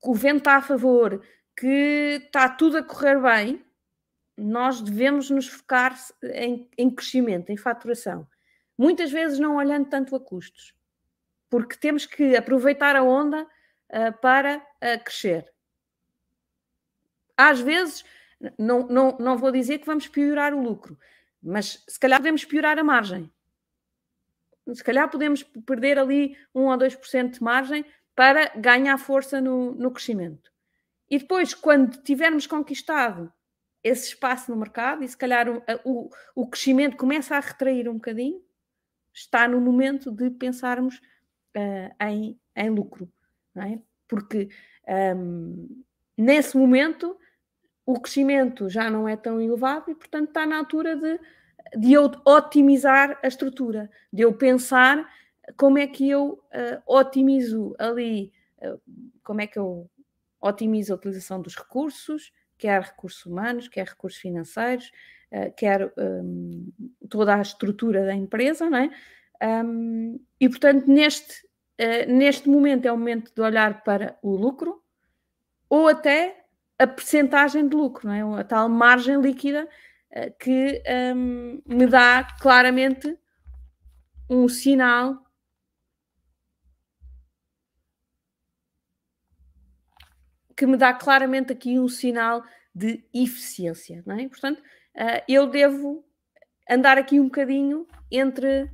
o 0.02 0.14
vento 0.14 0.38
está 0.38 0.56
a 0.56 0.62
favor, 0.62 1.22
que 1.56 2.20
está 2.24 2.48
tudo 2.48 2.78
a 2.78 2.82
correr 2.82 3.20
bem, 3.20 3.64
nós 4.36 4.80
devemos 4.80 5.30
nos 5.30 5.46
focar 5.46 5.96
em, 6.22 6.68
em 6.76 6.90
crescimento, 6.90 7.50
em 7.50 7.56
faturação. 7.56 8.26
Muitas 8.76 9.12
vezes 9.12 9.38
não 9.38 9.56
olhando 9.56 9.88
tanto 9.88 10.16
a 10.16 10.20
custos, 10.20 10.74
porque 11.48 11.76
temos 11.76 12.06
que 12.06 12.36
aproveitar 12.36 12.96
a 12.96 13.02
onda 13.02 13.42
uh, 13.42 14.20
para 14.20 14.56
uh, 14.56 15.04
crescer. 15.04 15.52
Às 17.36 17.60
vezes, 17.60 18.04
não, 18.58 18.86
não, 18.88 19.16
não 19.18 19.38
vou 19.38 19.52
dizer 19.52 19.78
que 19.78 19.86
vamos 19.86 20.08
piorar 20.08 20.54
o 20.54 20.62
lucro, 20.62 20.98
mas 21.42 21.82
se 21.88 21.98
calhar 21.98 22.18
podemos 22.20 22.44
piorar 22.44 22.78
a 22.78 22.84
margem. 22.84 23.30
Se 24.72 24.84
calhar 24.84 25.10
podemos 25.10 25.42
perder 25.42 25.98
ali 25.98 26.36
1 26.54 26.62
ou 26.62 26.78
2% 26.78 27.30
de 27.30 27.42
margem 27.42 27.84
para 28.14 28.48
ganhar 28.56 28.96
força 28.98 29.40
no, 29.40 29.74
no 29.74 29.90
crescimento. 29.90 30.52
E 31.10 31.18
depois, 31.18 31.52
quando 31.52 32.00
tivermos 32.02 32.46
conquistado 32.46 33.32
esse 33.82 34.08
espaço 34.08 34.50
no 34.50 34.56
mercado 34.56 35.02
e 35.02 35.08
se 35.08 35.16
calhar 35.16 35.48
o, 35.48 35.62
o, 35.84 36.10
o 36.34 36.48
crescimento 36.48 36.96
começa 36.96 37.36
a 37.36 37.40
retrair 37.40 37.88
um 37.88 37.94
bocadinho, 37.94 38.40
está 39.12 39.48
no 39.48 39.60
momento 39.60 40.12
de 40.12 40.30
pensarmos 40.30 40.98
uh, 41.56 42.04
em, 42.06 42.40
em 42.56 42.70
lucro 42.70 43.12
é? 43.56 43.78
porque 44.08 44.48
um, 45.16 45.84
nesse 46.16 46.56
momento 46.56 47.18
o 47.84 48.00
crescimento 48.00 48.68
já 48.68 48.88
não 48.90 49.08
é 49.08 49.16
tão 49.16 49.40
elevado 49.40 49.90
e, 49.90 49.94
portanto, 49.94 50.28
está 50.28 50.46
na 50.46 50.58
altura 50.58 50.96
de, 50.96 51.18
de 51.76 51.92
eu 51.92 52.10
otimizar 52.24 53.18
a 53.22 53.26
estrutura, 53.26 53.90
de 54.12 54.22
eu 54.22 54.32
pensar 54.32 55.08
como 55.56 55.78
é 55.78 55.86
que 55.86 56.08
eu 56.08 56.40
uh, 56.54 56.82
otimizo 56.86 57.74
ali, 57.78 58.32
uh, 58.58 58.80
como 59.24 59.40
é 59.40 59.46
que 59.46 59.58
eu 59.58 59.90
otimizo 60.40 60.92
a 60.92 60.96
utilização 60.96 61.40
dos 61.40 61.56
recursos, 61.56 62.32
quer 62.56 62.80
recursos 62.82 63.26
humanos, 63.26 63.68
quer 63.68 63.86
recursos 63.86 64.20
financeiros, 64.20 64.90
uh, 65.32 65.52
quer 65.56 65.92
um, 65.98 66.70
toda 67.08 67.34
a 67.34 67.42
estrutura 67.42 68.06
da 68.06 68.14
empresa, 68.14 68.70
não 68.70 68.78
é? 68.78 68.90
Um, 69.64 70.20
e, 70.40 70.48
portanto, 70.48 70.86
neste 70.86 71.50
neste 72.06 72.48
momento 72.48 72.86
é 72.86 72.92
o 72.92 72.96
momento 72.96 73.34
de 73.34 73.40
olhar 73.40 73.82
para 73.82 74.16
o 74.22 74.36
lucro 74.36 74.80
ou 75.68 75.88
até 75.88 76.41
a 76.82 76.86
percentagem 76.86 77.68
de 77.68 77.76
lucro, 77.76 78.08
não 78.08 78.36
é? 78.36 78.40
a 78.40 78.44
tal 78.44 78.68
margem 78.68 79.20
líquida 79.20 79.68
uh, 80.16 80.38
que 80.38 80.82
um, 81.14 81.62
me 81.66 81.86
dá 81.86 82.24
claramente 82.40 83.16
um 84.28 84.48
sinal 84.48 85.22
que 90.56 90.66
me 90.66 90.76
dá 90.76 90.92
claramente 90.92 91.52
aqui 91.52 91.78
um 91.78 91.88
sinal 91.88 92.42
de 92.74 93.04
eficiência, 93.14 94.02
não 94.06 94.18
é? 94.18 94.28
Portanto, 94.28 94.58
uh, 94.60 95.22
eu 95.28 95.46
devo 95.46 96.04
andar 96.68 96.98
aqui 96.98 97.20
um 97.20 97.24
bocadinho 97.24 97.86
entre, 98.10 98.70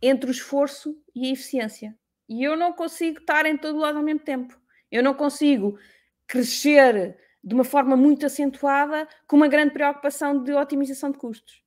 entre 0.00 0.30
o 0.30 0.32
esforço 0.32 0.96
e 1.14 1.28
a 1.28 1.32
eficiência. 1.32 1.96
E 2.28 2.44
eu 2.44 2.56
não 2.56 2.72
consigo 2.72 3.18
estar 3.18 3.46
em 3.46 3.56
todo 3.56 3.78
lado 3.78 3.98
ao 3.98 4.04
mesmo 4.04 4.20
tempo. 4.20 4.58
Eu 4.90 5.02
não 5.02 5.14
consigo 5.14 5.78
crescer 6.28 7.18
de 7.42 7.54
uma 7.54 7.64
forma 7.64 7.96
muito 7.96 8.26
acentuada 8.26 9.08
com 9.26 9.36
uma 9.36 9.48
grande 9.48 9.72
preocupação 9.72 10.42
de 10.42 10.52
otimização 10.52 11.10
de 11.10 11.18
custos. 11.18 11.64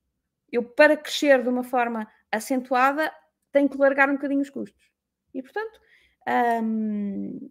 Eu, 0.51 0.63
para 0.63 0.95
crescer 0.95 1.41
de 1.41 1.49
uma 1.49 1.63
forma 1.63 2.07
acentuada, 2.31 3.11
tenho 3.51 3.67
que 3.67 3.77
largar 3.77 4.09
um 4.09 4.13
bocadinho 4.13 4.41
os 4.41 4.49
custos. 4.49 4.91
E, 5.33 5.41
portanto, 5.41 5.79
hum, 6.63 7.49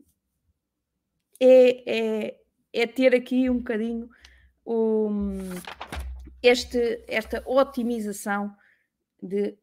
é, 1.41 2.27
é, 2.27 2.41
é, 2.73 2.87
ter 2.87 3.15
aqui 3.15 3.51
um 3.51 3.59
bocadinho 3.59 4.09
um, 4.65 5.39
este, 6.43 7.03
esta 7.09 7.43
otimização 7.47 8.55
de, 9.21 9.59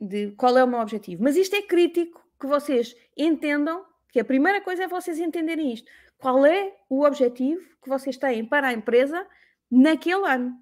de 0.00 0.32
qual 0.32 0.56
é 0.56 0.62
o 0.62 0.68
meu 0.68 0.78
objetivo. 0.78 1.22
Mas 1.22 1.36
isto 1.36 1.56
é 1.56 1.62
crítico 1.62 2.24
que 2.38 2.46
vocês 2.46 2.94
entendam 3.16 3.84
que 4.10 4.20
a 4.20 4.24
primeira 4.24 4.60
coisa 4.60 4.84
é 4.84 4.88
vocês 4.88 5.18
entenderem 5.18 5.72
isto. 5.72 5.90
Qual 6.18 6.44
é 6.46 6.74
o 6.88 7.04
objetivo 7.04 7.62
que 7.82 7.88
vocês 7.88 8.16
têm 8.16 8.44
para 8.44 8.68
a 8.68 8.72
empresa 8.72 9.26
naquele 9.70 10.26
ano? 10.26 10.58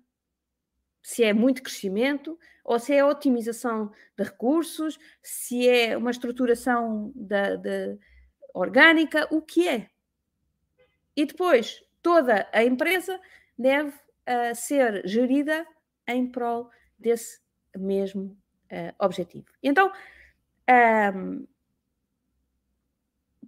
Se 1.02 1.22
é 1.22 1.32
muito 1.32 1.62
crescimento, 1.62 2.38
ou 2.64 2.78
se 2.78 2.94
é 2.94 3.04
otimização 3.04 3.92
de 4.16 4.24
recursos, 4.24 4.98
se 5.22 5.68
é 5.68 5.96
uma 5.96 6.10
estruturação 6.10 7.12
da, 7.14 7.56
da 7.56 7.96
orgânica, 8.54 9.28
o 9.30 9.42
que 9.42 9.68
é? 9.68 9.90
E 11.16 11.26
depois, 11.26 11.84
toda 12.02 12.48
a 12.52 12.64
empresa 12.64 13.20
deve 13.56 13.90
uh, 13.90 14.54
ser 14.54 15.06
gerida 15.06 15.66
em 16.08 16.26
prol 16.26 16.70
desse 16.98 17.40
mesmo 17.76 18.36
uh, 18.72 18.94
objetivo. 18.98 19.46
Então, 19.62 19.92
um, 21.14 21.46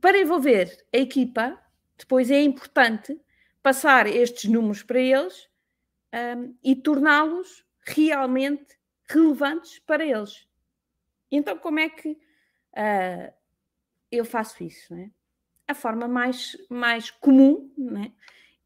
para 0.01 0.19
envolver 0.19 0.85
a 0.93 0.99
equipa, 0.99 1.61
depois 1.97 2.31
é 2.31 2.41
importante 2.41 3.21
passar 3.63 4.07
estes 4.07 4.51
números 4.51 4.83
para 4.83 5.01
eles 5.01 5.49
um, 6.15 6.55
e 6.63 6.77
torná-los 6.77 7.65
realmente 7.81 8.79
relevantes 9.09 9.79
para 9.81 10.05
eles. 10.05 10.47
Então, 11.31 11.59
como 11.59 11.79
é 11.79 11.89
que 11.89 12.13
uh, 12.13 13.33
eu 14.11 14.25
faço 14.25 14.63
isso? 14.63 14.95
É? 14.95 15.11
A 15.67 15.75
forma 15.75 16.07
mais, 16.07 16.57
mais 16.69 17.11
comum 17.11 17.73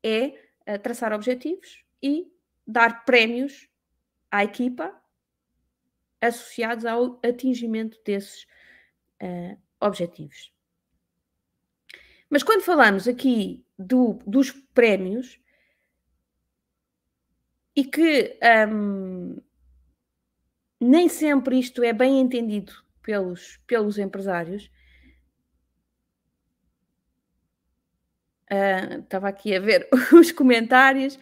é, 0.02 0.34
é 0.66 0.74
uh, 0.74 0.78
traçar 0.78 1.12
objetivos 1.12 1.84
e 2.02 2.30
dar 2.66 3.04
prémios 3.04 3.68
à 4.30 4.44
equipa 4.44 4.94
associados 6.20 6.84
ao 6.84 7.18
atingimento 7.24 7.98
desses 8.04 8.44
uh, 9.22 9.58
objetivos. 9.80 10.52
Mas 12.30 12.44
quando 12.44 12.62
falamos 12.62 13.08
aqui 13.08 13.64
do, 13.76 14.20
dos 14.24 14.52
prémios, 14.72 15.40
e 17.74 17.84
que 17.84 18.38
um, 18.68 19.36
nem 20.80 21.08
sempre 21.08 21.58
isto 21.58 21.82
é 21.82 21.92
bem 21.92 22.20
entendido 22.20 22.72
pelos, 23.02 23.58
pelos 23.66 23.98
empresários. 23.98 24.70
Uh, 28.50 29.00
estava 29.00 29.28
aqui 29.28 29.54
a 29.54 29.60
ver 29.60 29.88
os 30.12 30.32
comentários. 30.32 31.16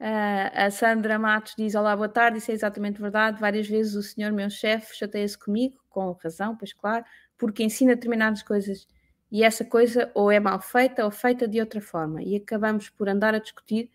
Uh, 0.00 0.50
a 0.52 0.70
Sandra 0.70 1.18
Matos 1.18 1.54
diz: 1.56 1.74
Olá, 1.74 1.96
boa 1.96 2.08
tarde. 2.08 2.38
Isso 2.38 2.50
é 2.50 2.54
exatamente 2.54 3.00
verdade. 3.00 3.40
Várias 3.40 3.66
vezes 3.66 3.94
o 3.94 4.02
senhor, 4.02 4.32
meu 4.32 4.50
chefe, 4.50 4.96
chateia-se 4.96 5.38
comigo, 5.38 5.82
com 5.88 6.12
razão, 6.12 6.56
pois 6.56 6.72
claro, 6.72 7.04
porque 7.38 7.62
ensina 7.62 7.94
determinadas 7.94 8.42
coisas 8.42 8.86
e 9.34 9.42
essa 9.42 9.64
coisa 9.64 10.12
ou 10.14 10.30
é 10.30 10.38
mal 10.38 10.60
feita 10.60 11.04
ou 11.04 11.10
feita 11.10 11.48
de 11.48 11.58
outra 11.58 11.80
forma. 11.80 12.22
E 12.22 12.36
acabamos 12.36 12.88
por 12.88 13.08
andar 13.08 13.34
a 13.34 13.40
discutir 13.40 13.90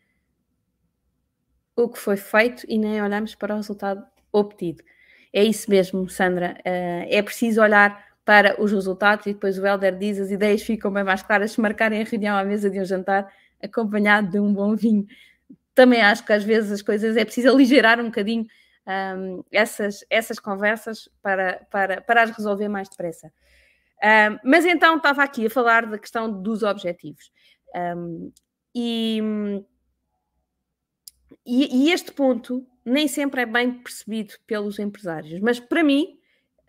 o 1.74 1.88
que 1.88 1.98
foi 1.98 2.18
feito 2.18 2.66
e 2.68 2.78
nem 2.78 3.02
olhamos 3.02 3.36
para 3.36 3.54
o 3.54 3.56
resultado 3.56 4.06
obtido. 4.34 4.84
É 5.32 5.42
isso 5.42 5.70
mesmo, 5.70 6.10
Sandra. 6.10 6.58
Uh, 6.60 7.08
é 7.08 7.22
preciso 7.22 7.62
olhar 7.62 8.06
para 8.26 8.62
os 8.62 8.70
resultados 8.74 9.28
e 9.28 9.34
depois 9.34 9.58
o 9.58 9.66
Helder 9.66 9.98
diz 9.98 10.20
as 10.20 10.30
ideias 10.30 10.62
ficam 10.62 10.92
bem 10.92 11.06
mais 11.06 11.24
claras 11.24 11.54
se 11.54 11.62
marcarem 11.62 12.02
a 12.02 12.04
reunião 12.04 12.36
à 12.36 12.44
mesa 12.44 12.70
de 12.70 12.78
um 12.78 12.84
jantar 12.84 13.32
acompanhado 13.64 14.30
de 14.32 14.42
um 14.42 14.54
bom 14.54 14.76
vinho. 14.76 15.08
Também 15.74 16.02
acho 16.02 16.26
que 16.26 16.34
às 16.34 16.44
vezes 16.44 16.70
as 16.70 16.82
coisas 16.82 17.16
é 17.16 17.24
preciso 17.24 17.48
aligerar 17.48 17.98
um 18.02 18.08
bocadinho 18.08 18.46
um, 18.86 19.42
essas, 19.50 20.04
essas 20.10 20.38
conversas 20.38 21.08
para, 21.22 21.66
para, 21.72 22.02
para 22.02 22.24
as 22.24 22.32
resolver 22.32 22.68
mais 22.68 22.90
depressa. 22.90 23.32
Um, 24.02 24.40
mas 24.50 24.66
então 24.66 24.98
estava 24.98 25.24
aqui 25.24 25.48
a 25.48 25.50
falar 25.50 25.86
da 25.86 25.98
questão 25.98 26.42
dos 26.42 26.64
objetivos. 26.64 27.32
Um, 27.76 28.32
e, 28.74 29.22
e, 31.46 31.86
e, 31.86 31.92
este 31.92 32.12
ponto 32.12 32.66
nem 32.86 33.08
sempre 33.08 33.42
é 33.42 33.46
bem 33.46 33.84
percebido 33.84 34.36
pelos 34.48 34.80
empresários, 34.80 35.40
mas 35.42 35.60
para 35.60 35.84
mim, 35.84 36.18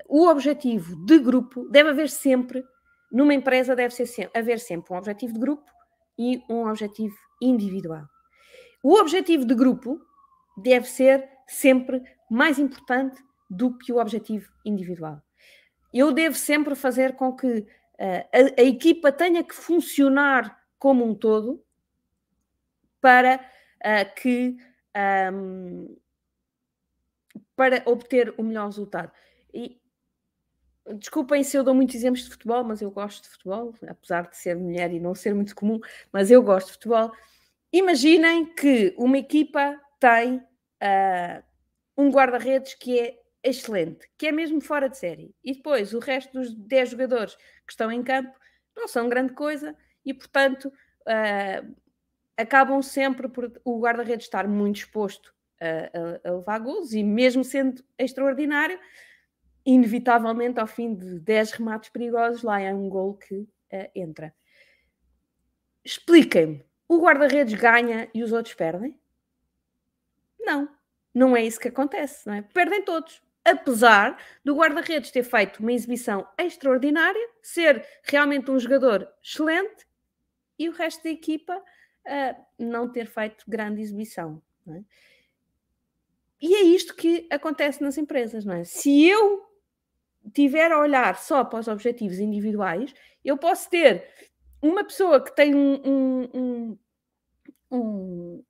o 0.09 0.27
objetivo 0.27 0.97
de 1.07 1.19
grupo 1.19 1.69
deve 1.69 1.91
haver 1.91 2.11
sempre, 2.11 2.65
numa 3.13 3.33
empresa, 3.33 3.77
deve 3.77 3.95
ser 3.95 4.31
haver 4.35 4.59
sempre 4.59 4.93
um 4.93 4.97
objetivo 4.97 5.35
de 5.35 5.39
grupo 5.39 5.71
e 6.19 6.43
um 6.51 6.69
objetivo 6.69 7.17
individual. 7.41 8.05
O 8.83 8.95
objetivo 8.99 9.45
de 9.45 9.55
grupo 9.55 10.01
deve 10.57 10.87
ser 10.87 11.29
sempre 11.47 12.03
mais 12.31 12.59
importante 12.59 13.23
do 13.49 13.77
que 13.77 13.93
o 13.93 13.99
objetivo 13.99 14.49
individual. 14.65 15.23
Eu 15.93 16.13
devo 16.13 16.37
sempre 16.37 16.75
fazer 16.75 17.15
com 17.15 17.35
que 17.35 17.47
uh, 17.47 17.67
a, 17.99 18.61
a, 18.61 18.65
equipa 18.65 19.11
tenha 19.11 19.43
que 19.43 19.55
funcionar 19.55 20.63
como 20.79 21.05
um 21.05 21.15
todo 21.15 21.63
para 23.01 23.37
uh, 23.37 24.15
que 24.15 24.57
um, 25.33 25.97
para 27.57 27.83
obter 27.87 28.35
o 28.39 28.43
melhor 28.43 28.67
resultado. 28.67 29.13
E 29.53 29.81
desculpem 30.97 31.43
se 31.43 31.57
eu 31.57 31.65
dou 31.65 31.75
muitos 31.75 31.95
exemplos 31.95 32.25
de 32.25 32.31
futebol, 32.31 32.65
mas 32.65 32.81
eu 32.81 32.91
gosto 32.91 33.23
de 33.23 33.29
futebol, 33.29 33.75
apesar 33.87 34.29
de 34.29 34.37
ser 34.37 34.57
mulher 34.57 34.93
e 34.93 35.01
não 35.01 35.15
ser 35.15 35.35
muito 35.35 35.55
comum, 35.55 35.79
mas 36.13 36.31
eu 36.31 36.43
gosto 36.43 36.69
de 36.69 36.73
futebol. 36.75 37.13
Imaginem 37.73 38.47
que 38.55 38.95
uma 38.97 39.19
equipa 39.19 39.79
tem 39.99 40.37
uh, 40.37 41.43
um 41.97 42.11
guarda-redes 42.11 42.75
que 42.75 42.99
é 42.99 43.20
excelente, 43.43 44.11
que 44.19 44.27
é 44.27 44.33
mesmo 44.33 44.61
fora 44.61 44.89
de 44.89 44.99
série. 44.99 45.35
E 45.43 45.55
depois 45.55 45.95
o 45.95 45.99
resto 45.99 46.33
dos 46.33 46.55
10 46.55 46.91
jogadores 46.91 47.37
que 47.37 47.73
estão 47.73 47.91
em 47.91 48.03
campo 48.03 48.33
não 48.77 48.87
são 48.87 49.09
grande 49.09 49.33
coisa 49.33 49.77
e, 50.05 50.13
portanto, 50.13 50.67
uh, 50.67 51.75
acabam 52.37 52.83
sempre 52.83 53.29
por 53.29 53.61
o 53.65 53.81
guarda-redes 53.81 54.27
estar 54.27 54.47
muito 54.47 54.77
exposto 54.77 55.35
a, 55.61 56.27
a, 56.27 56.31
a 56.31 56.37
levar 56.37 56.59
gols 56.59 56.93
e, 56.93 57.03
mesmo 57.03 57.45
sendo 57.45 57.85
extraordinário, 57.99 58.79
inevitavelmente 59.65 60.59
ao 60.59 60.67
fim 60.67 60.95
de 60.95 61.21
10 61.21 61.53
remates 61.53 61.91
perigosos, 61.91 62.43
lá 62.43 62.61
é 62.61 62.75
um 62.75 62.89
gol 62.89 63.15
que 63.15 63.35
uh, 63.37 63.91
entra. 63.95 64.35
Expliquem-me, 65.85 66.65
o 66.89 67.01
guarda-redes 67.01 67.55
ganha 67.55 68.09
e 68.15 68.23
os 68.23 68.33
outros 68.33 68.55
perdem? 68.55 68.99
Não, 70.39 70.69
não 71.15 71.37
é 71.37 71.45
isso 71.45 71.61
que 71.61 71.69
acontece, 71.69 72.27
não 72.27 72.35
é? 72.35 72.43
Perdem 72.43 72.83
todos. 72.83 73.23
Apesar 73.51 74.17
do 74.45 74.55
guarda-redes 74.55 75.11
ter 75.11 75.25
feito 75.25 75.59
uma 75.59 75.73
exibição 75.73 76.27
extraordinária, 76.39 77.29
ser 77.43 77.85
realmente 78.05 78.51
um 78.51 78.59
jogador 78.59 79.09
excelente 79.23 79.87
e 80.59 80.69
o 80.69 80.73
resto 80.73 81.03
da 81.03 81.11
equipa 81.11 81.57
uh, 81.57 82.45
não 82.59 82.89
ter 82.89 83.07
feito 83.07 83.45
grande 83.49 83.81
exibição. 83.81 84.41
É? 84.69 84.83
E 86.41 86.55
é 86.55 86.63
isto 86.63 86.95
que 86.95 87.27
acontece 87.31 87.83
nas 87.83 87.99
empresas, 87.99 88.45
não 88.45 88.55
é? 88.55 88.65
Se 88.65 89.07
eu 89.07 89.47
tiver 90.33 90.71
a 90.71 90.79
olhar 90.79 91.19
só 91.19 91.45
para 91.45 91.59
os 91.59 91.69
objetivos 91.69 92.19
individuais, 92.19 92.95
eu 93.25 93.37
posso 93.37 93.69
ter 93.69 94.07
uma 94.63 94.85
pessoa 94.85 95.23
que 95.23 95.35
tem 95.35 95.55
um, 95.55 96.29
um, 96.33 96.79
um, 97.71 98.45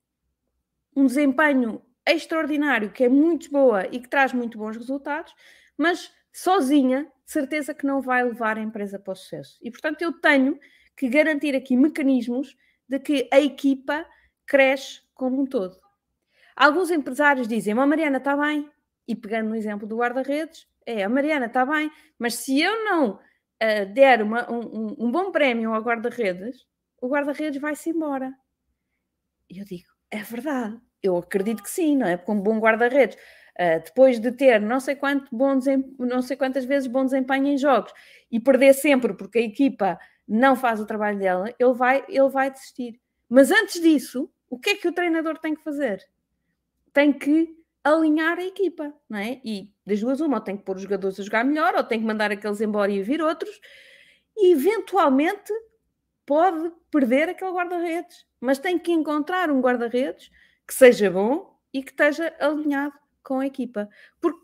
um 0.95 1.05
desempenho 1.05 1.81
extraordinário, 2.13 2.91
que 2.91 3.03
é 3.03 3.09
muito 3.09 3.49
boa 3.49 3.87
e 3.87 3.99
que 3.99 4.09
traz 4.09 4.33
muito 4.33 4.57
bons 4.57 4.77
resultados, 4.77 5.33
mas 5.77 6.11
sozinha, 6.31 7.11
certeza 7.25 7.73
que 7.73 7.85
não 7.85 8.01
vai 8.01 8.23
levar 8.23 8.57
a 8.57 8.61
empresa 8.61 8.99
para 8.99 9.13
o 9.13 9.15
sucesso. 9.15 9.57
E, 9.61 9.69
portanto, 9.69 10.01
eu 10.01 10.11
tenho 10.13 10.59
que 10.95 11.09
garantir 11.09 11.55
aqui 11.55 11.75
mecanismos 11.75 12.55
de 12.87 12.99
que 12.99 13.27
a 13.31 13.39
equipa 13.39 14.05
cresce 14.45 15.01
como 15.13 15.41
um 15.41 15.45
todo. 15.45 15.79
Alguns 16.55 16.91
empresários 16.91 17.47
dizem, 17.47 17.73
a 17.73 17.85
Mariana 17.85 18.17
está 18.17 18.35
bem, 18.35 18.69
e 19.07 19.15
pegando 19.15 19.49
no 19.49 19.55
exemplo 19.55 19.87
do 19.87 19.97
guarda-redes, 19.97 20.67
é, 20.85 21.03
a 21.03 21.09
Mariana 21.09 21.45
está 21.45 21.65
bem, 21.65 21.91
mas 22.17 22.35
se 22.35 22.59
eu 22.59 22.83
não 22.83 23.13
uh, 23.13 23.93
der 23.93 24.21
uma, 24.21 24.49
um, 24.51 24.95
um, 24.97 25.11
bom 25.11 25.31
prémio 25.31 25.73
ao 25.73 25.81
guarda-redes, 25.81 26.65
o 27.01 27.07
guarda-redes 27.07 27.61
vai-se 27.61 27.89
embora. 27.89 28.33
Eu 29.49 29.65
digo, 29.65 29.90
é 30.11 30.21
verdade, 30.21 30.77
eu 31.01 31.17
acredito 31.17 31.63
que 31.63 31.71
sim, 31.71 31.95
não 31.95 32.05
é? 32.05 32.17
Porque 32.17 32.31
um 32.31 32.39
bom 32.39 32.59
guarda-redes, 32.59 33.15
uh, 33.15 33.83
depois 33.83 34.19
de 34.19 34.31
ter 34.31 34.59
não 34.59 34.79
sei, 34.79 34.95
quanto 34.95 35.33
bom 35.35 35.57
não 35.97 36.21
sei 36.21 36.37
quantas 36.37 36.65
vezes 36.65 36.87
bom 36.87 37.05
desempenho 37.05 37.47
em 37.47 37.57
jogos 37.57 37.93
e 38.29 38.39
perder 38.39 38.73
sempre 38.73 39.13
porque 39.13 39.39
a 39.39 39.43
equipa 39.43 39.97
não 40.27 40.55
faz 40.55 40.79
o 40.79 40.85
trabalho 40.85 41.17
dela, 41.17 41.53
ele 41.57 41.73
vai, 41.73 42.05
ele 42.07 42.29
vai 42.29 42.51
desistir. 42.51 42.99
Mas 43.27 43.49
antes 43.51 43.81
disso, 43.81 44.29
o 44.49 44.59
que 44.59 44.71
é 44.71 44.75
que 44.75 44.87
o 44.87 44.91
treinador 44.91 45.37
tem 45.37 45.55
que 45.55 45.63
fazer? 45.63 46.05
Tem 46.93 47.11
que 47.11 47.55
alinhar 47.83 48.37
a 48.37 48.43
equipa, 48.43 48.93
não 49.09 49.17
é? 49.17 49.41
E 49.43 49.71
das 49.85 49.99
duas, 49.99 50.21
uma, 50.21 50.37
ou 50.37 50.41
tem 50.41 50.55
que 50.55 50.63
pôr 50.63 50.75
os 50.75 50.83
jogadores 50.83 51.19
a 51.19 51.23
jogar 51.23 51.43
melhor, 51.43 51.75
ou 51.75 51.83
tem 51.83 51.99
que 51.99 52.05
mandar 52.05 52.31
aqueles 52.31 52.61
embora 52.61 52.91
e 52.91 53.01
vir 53.01 53.21
outros, 53.21 53.59
e 54.37 54.51
eventualmente 54.51 55.51
pode 56.31 56.71
perder 56.89 57.27
aquele 57.27 57.51
guarda-redes, 57.51 58.25
mas 58.39 58.57
tem 58.57 58.79
que 58.79 58.93
encontrar 58.93 59.51
um 59.51 59.59
guarda-redes 59.59 60.31
que 60.65 60.73
seja 60.73 61.11
bom 61.11 61.59
e 61.73 61.83
que 61.83 61.91
esteja 61.91 62.33
alinhado 62.39 62.93
com 63.21 63.41
a 63.41 63.45
equipa, 63.45 63.89
porque 64.21 64.39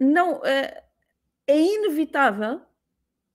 não 0.00 0.38
uh, 0.38 0.82
é 1.46 1.56
inevitável 1.56 2.60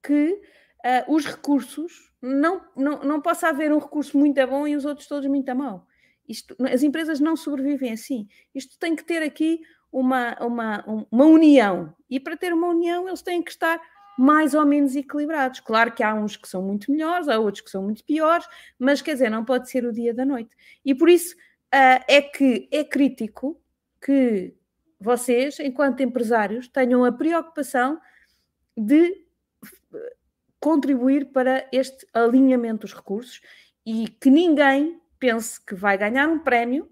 que 0.03 0.33
uh, 0.33 1.15
os 1.15 1.25
recursos, 1.25 2.11
não, 2.21 2.61
não, 2.75 2.99
não 3.01 3.21
possa 3.21 3.47
haver 3.47 3.71
um 3.71 3.79
recurso 3.79 4.17
muito 4.17 4.45
bom 4.45 4.67
e 4.67 4.75
os 4.75 4.83
outros 4.83 5.07
todos 5.07 5.29
muito 5.29 5.47
a 5.47 5.55
mau. 5.55 5.87
Isto, 6.27 6.57
as 6.65 6.83
empresas 6.83 7.21
não 7.21 7.37
sobrevivem 7.37 7.93
assim. 7.93 8.27
Isto 8.53 8.77
tem 8.77 8.93
que 8.93 9.05
ter 9.05 9.23
aqui 9.23 9.61
uma, 9.89 10.37
uma, 10.41 11.07
uma 11.09 11.25
união. 11.27 11.95
E 12.09 12.19
para 12.19 12.35
ter 12.35 12.51
uma 12.51 12.67
união, 12.67 13.07
eles 13.07 13.21
têm 13.21 13.41
que 13.41 13.51
estar 13.51 13.79
mais 14.19 14.53
ou 14.53 14.65
menos 14.65 14.97
equilibrados. 14.97 15.61
Claro 15.61 15.93
que 15.93 16.03
há 16.03 16.13
uns 16.13 16.35
que 16.35 16.49
são 16.49 16.61
muito 16.61 16.91
melhores, 16.91 17.29
há 17.29 17.39
outros 17.39 17.63
que 17.63 17.69
são 17.69 17.81
muito 17.81 18.03
piores, 18.03 18.45
mas 18.77 19.01
quer 19.01 19.13
dizer, 19.13 19.29
não 19.29 19.45
pode 19.45 19.69
ser 19.69 19.85
o 19.85 19.93
dia 19.93 20.13
da 20.13 20.25
noite. 20.25 20.53
E 20.83 20.93
por 20.93 21.07
isso 21.07 21.33
uh, 21.35 22.03
é 22.05 22.21
que 22.21 22.67
é 22.69 22.83
crítico 22.83 23.57
que 24.03 24.53
vocês, 24.99 25.57
enquanto 25.61 26.03
empresários, 26.03 26.67
tenham 26.67 27.05
a 27.05 27.13
preocupação 27.13 27.97
de 28.75 29.25
contribuir 30.59 31.31
para 31.31 31.65
este 31.71 32.05
alinhamento 32.13 32.81
dos 32.81 32.93
recursos 32.93 33.39
e 33.85 34.09
que 34.19 34.29
ninguém 34.29 35.01
pense 35.17 35.63
que 35.63 35.73
vai 35.73 35.97
ganhar 35.97 36.27
um 36.27 36.39
prémio, 36.39 36.91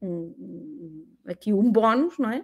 um, 0.00 1.04
aqui 1.26 1.52
um 1.52 1.70
bónus, 1.70 2.16
não 2.18 2.30
é? 2.30 2.42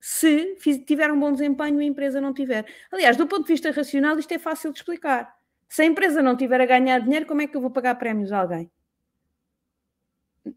Se 0.00 0.56
tiver 0.86 1.12
um 1.12 1.20
bom 1.20 1.30
desempenho 1.30 1.80
e 1.80 1.84
a 1.84 1.88
empresa 1.88 2.20
não 2.20 2.32
tiver. 2.32 2.64
Aliás, 2.90 3.16
do 3.16 3.26
ponto 3.26 3.42
de 3.42 3.52
vista 3.52 3.70
racional, 3.70 4.18
isto 4.18 4.32
é 4.32 4.38
fácil 4.38 4.72
de 4.72 4.78
explicar. 4.78 5.36
Se 5.68 5.82
a 5.82 5.84
empresa 5.84 6.22
não 6.22 6.36
tiver 6.36 6.60
a 6.60 6.66
ganhar 6.66 7.00
dinheiro, 7.00 7.26
como 7.26 7.42
é 7.42 7.46
que 7.46 7.56
eu 7.56 7.60
vou 7.60 7.70
pagar 7.70 7.94
prémios 7.96 8.32
a 8.32 8.40
alguém? 8.40 8.70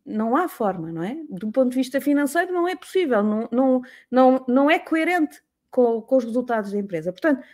Não 0.05 0.35
há 0.35 0.47
forma, 0.47 0.91
não 0.91 1.03
é? 1.03 1.17
Do 1.29 1.51
ponto 1.51 1.71
de 1.71 1.75
vista 1.75 1.99
financeiro, 1.99 2.53
não 2.53 2.67
é 2.67 2.75
possível, 2.75 3.21
não, 3.21 3.49
não, 3.51 3.81
não, 4.09 4.45
não 4.47 4.71
é 4.71 4.79
coerente 4.79 5.43
com, 5.69 6.01
com 6.01 6.15
os 6.15 6.23
resultados 6.23 6.71
da 6.71 6.79
empresa. 6.79 7.11
Portanto, 7.11 7.45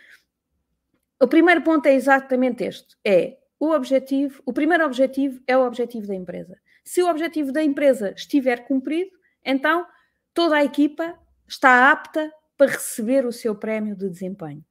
o 1.20 1.26
primeiro 1.26 1.60
ponto 1.62 1.84
é 1.86 1.92
exatamente 1.92 2.64
este: 2.64 2.96
é 3.04 3.36
o 3.58 3.72
objetivo, 3.72 4.40
o 4.46 4.52
primeiro 4.52 4.86
objetivo 4.86 5.42
é 5.46 5.56
o 5.56 5.66
objetivo 5.66 6.06
da 6.06 6.14
empresa. 6.14 6.58
Se 6.84 7.02
o 7.02 7.10
objetivo 7.10 7.52
da 7.52 7.62
empresa 7.62 8.12
estiver 8.16 8.66
cumprido, 8.66 9.10
então 9.44 9.86
toda 10.32 10.56
a 10.56 10.64
equipa 10.64 11.18
está 11.50 11.90
apta 11.90 12.32
para 12.56 12.70
receber 12.70 13.26
o 13.26 13.32
seu 13.32 13.54
prémio 13.54 13.96
de 13.96 14.08
desempenho. 14.08 14.64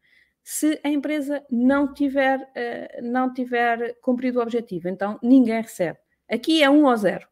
Se 0.43 0.79
a 0.83 0.89
empresa 0.89 1.45
não 1.51 1.93
tiver, 1.93 2.39
uh, 2.39 3.03
não 3.03 3.31
tiver 3.33 3.99
cumprido 4.01 4.39
o 4.39 4.41
objetivo, 4.41 4.87
então 4.87 5.19
ninguém 5.21 5.61
recebe. 5.61 5.99
Aqui 6.29 6.63
é 6.63 6.69
um 6.69 6.85
ou 6.85 6.95
zero. 6.95 7.27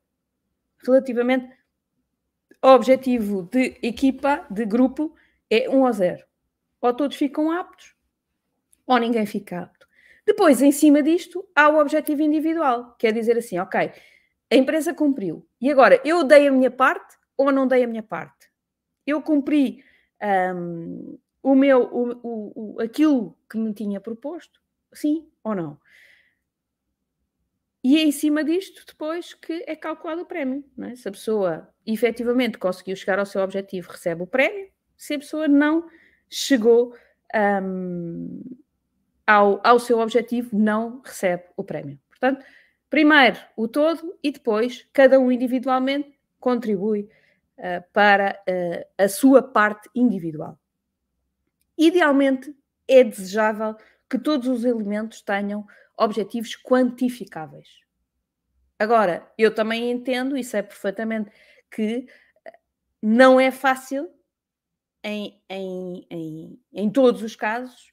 Relativamente 0.86 1.50
ao 2.62 2.76
objetivo 2.76 3.44
de 3.52 3.78
equipa, 3.82 4.46
de 4.52 4.66
grupo, 4.66 5.16
é 5.50 5.70
um 5.70 5.84
ou 5.84 5.94
zero. 5.94 6.26
Ou 6.82 6.94
todos 6.94 7.16
ficam 7.16 7.52
aptos, 7.52 7.96
ou 8.86 8.98
ninguém 8.98 9.26
fica 9.26 9.62
apto. 9.62 9.88
Depois, 10.26 10.62
em 10.62 10.72
cima 10.72 11.02
disto, 11.02 11.48
há 11.56 11.70
o 11.70 11.80
objetivo 11.80 12.22
individual, 12.22 12.96
quer 13.00 13.14
dizer 13.14 13.38
assim, 13.38 13.58
ok, 13.58 13.92
a 14.52 14.56
empresa 14.56 14.94
cumpriu. 14.94 15.48
E 15.62 15.72
agora, 15.72 16.02
eu 16.04 16.24
dei 16.24 16.48
a 16.48 16.52
minha 16.52 16.70
parte 16.70 17.16
ou 17.38 17.52
não 17.52 17.66
dei 17.66 17.84
a 17.84 17.88
minha 17.88 18.04
parte? 18.04 18.37
Eu 19.08 19.22
cumpri 19.22 19.84
um, 20.54 21.18
o 21.42 21.56
meu, 21.56 21.84
o, 21.84 22.12
o, 22.22 22.76
o, 22.76 22.82
aquilo 22.82 23.38
que 23.50 23.58
me 23.58 23.74
tinha 23.74 24.02
proposto? 24.02 24.60
Sim 24.94 25.26
ou 25.44 25.56
não? 25.56 25.80
E 27.84 27.96
é 27.96 28.02
em 28.02 28.12
cima 28.12 28.44
disto, 28.44 28.84
depois, 28.86 29.34
que 29.34 29.64
é 29.66 29.74
calculado 29.74 30.24
o 30.24 30.26
prémio. 30.26 30.62
É? 30.82 30.96
Se 30.96 31.08
a 31.08 31.12
pessoa 31.12 31.70
efetivamente 31.86 32.58
conseguiu 32.58 32.98
chegar 32.98 33.18
ao 33.18 33.26
seu 33.26 33.42
objetivo, 33.42 33.90
recebe 33.90 34.24
o 34.24 34.28
prémio. 34.28 34.70
Se 34.98 35.14
a 35.14 35.20
pessoa 35.20 35.48
não 35.48 35.88
chegou 36.30 36.94
um, 37.64 38.42
ao, 39.26 39.62
ao 39.64 39.80
seu 39.80 40.00
objetivo, 40.00 40.58
não 40.58 41.02
recebe 41.02 41.44
o 41.56 41.64
prémio. 41.64 41.98
Portanto, 42.10 42.44
primeiro 42.90 43.40
o 43.56 43.68
todo 43.68 44.18
e 44.22 44.32
depois 44.32 44.86
cada 44.92 45.18
um 45.18 45.32
individualmente 45.32 46.14
contribui 46.40 47.10
para 47.94 48.42
uh, 48.48 49.04
a 49.04 49.10
sua 49.10 49.42
parte 49.42 49.90
individual. 49.96 50.60
Idealmente, 51.78 52.56
é 52.88 53.04
desejável 53.04 53.76
que 54.10 54.18
todos 54.18 54.48
os 54.48 54.64
elementos 54.64 55.22
tenham 55.22 55.66
objetivos 55.98 56.56
quantificáveis. 56.56 57.68
Agora, 58.80 59.32
eu 59.38 59.54
também 59.54 59.92
entendo, 59.92 60.38
e 60.38 60.44
sei 60.44 60.64
perfeitamente, 60.64 61.32
que 61.70 62.08
eh, 62.46 62.60
não 63.02 63.40
é 63.40 63.52
fácil, 63.52 64.10
em, 65.04 65.42
em, 65.50 66.06
em, 66.10 66.60
em 66.74 66.90
todos 66.90 67.22
os 67.24 67.36
casos, 67.36 67.92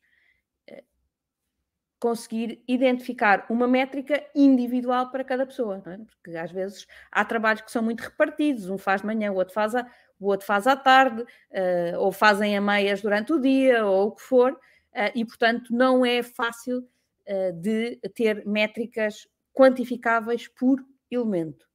conseguir 1.99 2.63
identificar 2.69 3.47
uma 3.49 3.67
métrica 3.67 4.23
individual 4.35 5.11
para 5.11 5.25
cada 5.25 5.47
pessoa, 5.47 5.83
é? 5.87 5.99
porque 5.99 6.37
às 6.37 6.51
vezes 6.51 6.87
há 7.11 7.25
trabalhos 7.25 7.63
que 7.63 7.71
são 7.71 7.83
muito 7.83 8.03
repartidos, 8.03 8.69
um 8.69 8.77
faz 8.77 9.03
manhã, 9.03 9.33
o 9.33 9.37
outro 9.37 9.55
faz, 9.55 9.75
a, 9.75 9.87
o 10.21 10.27
outro 10.27 10.47
faz 10.47 10.67
à 10.67 10.77
tarde, 10.77 11.23
uh, 11.23 11.99
ou 11.99 12.13
fazem 12.13 12.57
a 12.57 12.61
meias 12.61 13.01
durante 13.01 13.33
o 13.33 13.41
dia, 13.41 13.87
ou 13.87 14.09
o 14.09 14.13
que 14.13 14.23
for, 14.23 14.53
uh, 14.53 15.13
e 15.15 15.25
portanto 15.25 15.73
não 15.73 16.05
é 16.05 16.23
fácil 16.23 16.79
uh, 16.81 17.53
de 17.55 17.97
ter 18.15 18.47
métricas 18.47 19.27
quantificáveis 19.53 20.47
por 20.49 20.85
elemento. 21.11 21.67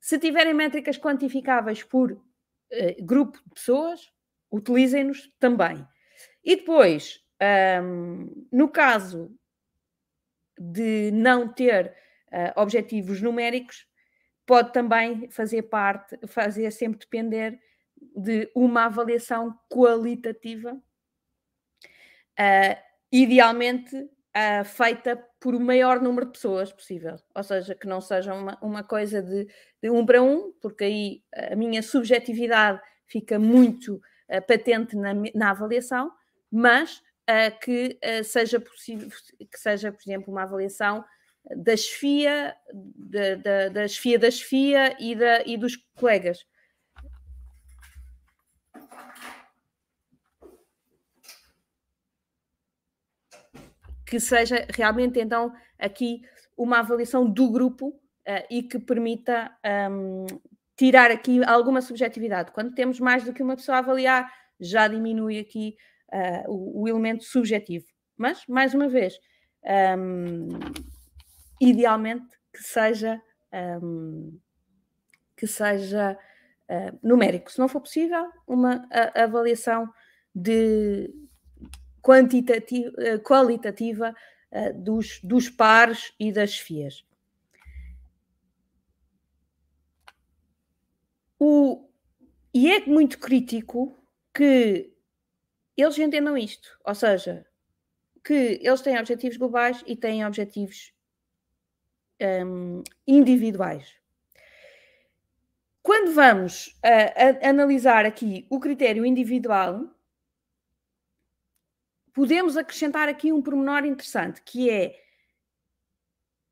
Se 0.00 0.18
tiverem 0.18 0.52
métricas 0.52 0.98
quantificáveis 0.98 1.82
por 1.82 2.20
grupo 3.02 3.38
de 3.44 3.50
pessoas, 3.54 4.10
utilizem-nos 4.50 5.30
também. 5.38 5.86
E 6.42 6.56
depois, 6.56 7.20
um, 7.82 8.46
no 8.50 8.68
caso 8.68 9.30
de 10.70 11.10
não 11.10 11.48
ter 11.48 11.92
uh, 12.28 12.60
objetivos 12.60 13.20
numéricos 13.20 13.88
pode 14.46 14.72
também 14.72 15.28
fazer 15.28 15.62
parte, 15.62 16.16
fazer 16.28 16.70
sempre 16.70 17.00
depender 17.00 17.58
de 18.16 18.50
uma 18.54 18.84
avaliação 18.84 19.58
qualitativa, 19.68 20.74
uh, 20.74 20.82
idealmente 23.10 23.96
uh, 23.96 24.64
feita 24.64 25.16
por 25.40 25.54
o 25.54 25.60
maior 25.60 26.00
número 26.00 26.26
de 26.26 26.32
pessoas 26.32 26.72
possível, 26.72 27.16
ou 27.34 27.42
seja, 27.42 27.74
que 27.74 27.88
não 27.88 28.00
seja 28.00 28.32
uma, 28.32 28.56
uma 28.62 28.84
coisa 28.84 29.20
de, 29.20 29.48
de 29.82 29.90
um 29.90 30.06
para 30.06 30.22
um, 30.22 30.52
porque 30.60 30.84
aí 30.84 31.22
a 31.50 31.56
minha 31.56 31.82
subjetividade 31.82 32.80
fica 33.06 33.38
muito 33.38 34.00
patente 34.48 34.96
na, 34.96 35.12
na 35.34 35.50
avaliação, 35.50 36.10
mas 36.50 37.02
uh, 37.28 37.58
que 37.60 37.98
uh, 38.02 38.24
seja 38.24 38.60
possível, 38.60 39.08
que 39.38 39.58
seja, 39.58 39.92
por 39.92 40.00
exemplo, 40.02 40.32
uma 40.32 40.42
avaliação 40.42 41.04
da 41.56 41.76
chefia, 41.76 42.54
da, 42.72 43.34
da, 43.34 43.68
da 43.68 43.88
chefia 43.88 44.18
da 44.18 44.30
chefia 44.30 44.96
e, 45.00 45.14
da, 45.14 45.42
e 45.44 45.56
dos 45.56 45.76
colegas. 45.96 46.44
Que 54.06 54.20
seja 54.20 54.66
realmente 54.74 55.18
então 55.18 55.52
aqui 55.78 56.22
uma 56.56 56.80
avaliação 56.80 57.28
do 57.28 57.50
grupo 57.50 57.88
uh, 57.88 58.46
e 58.50 58.62
que 58.62 58.78
permita 58.78 59.50
um, 59.90 60.26
tirar 60.76 61.10
aqui 61.10 61.42
alguma 61.44 61.80
subjetividade. 61.80 62.52
Quando 62.52 62.74
temos 62.74 63.00
mais 63.00 63.24
do 63.24 63.32
que 63.32 63.42
uma 63.42 63.56
pessoa 63.56 63.76
a 63.76 63.80
avaliar, 63.80 64.32
já 64.60 64.86
diminui 64.86 65.38
aqui 65.38 65.76
uh, 66.12 66.50
o, 66.50 66.82
o, 66.82 66.88
elemento 66.88 67.24
subjetivo. 67.24 67.86
Mas, 68.16 68.46
mais 68.46 68.74
uma 68.74 68.88
vez, 68.88 69.18
um, 69.98 70.48
idealmente 71.60 72.36
que 72.52 72.62
seja, 72.62 73.20
um, 73.82 74.38
que 75.36 75.46
seja 75.46 76.18
uh, 76.68 76.98
numérico. 77.02 77.50
Se 77.50 77.58
não 77.58 77.68
for 77.68 77.80
possível, 77.80 78.30
uma 78.46 78.86
a, 78.90 79.24
avaliação 79.24 79.88
de 80.34 81.10
quantitativa, 82.02 82.92
qualitativa 83.24 84.14
uh, 84.52 84.82
dos, 84.82 85.20
dos 85.22 85.48
pares 85.48 86.12
e 86.20 86.30
das 86.30 86.58
FIAs. 86.58 87.04
O, 91.38 91.88
e 92.54 92.70
é 92.70 92.86
muito 92.86 93.18
crítico 93.18 93.98
que 94.32 94.91
eles 95.76 95.98
entendam 95.98 96.36
isto, 96.36 96.78
ou 96.84 96.94
seja, 96.94 97.46
que 98.24 98.60
eles 98.62 98.80
têm 98.80 98.98
objetivos 98.98 99.36
globais 99.36 99.82
e 99.86 99.96
têm 99.96 100.24
objetivos 100.24 100.92
um, 102.46 102.82
individuais. 103.06 103.96
Quando 105.82 106.12
vamos 106.12 106.78
a, 106.82 107.46
a 107.46 107.50
analisar 107.50 108.06
aqui 108.06 108.46
o 108.48 108.60
critério 108.60 109.04
individual, 109.04 109.90
podemos 112.12 112.56
acrescentar 112.56 113.08
aqui 113.08 113.32
um 113.32 113.42
pormenor 113.42 113.84
interessante, 113.84 114.40
que 114.42 114.70
é 114.70 115.00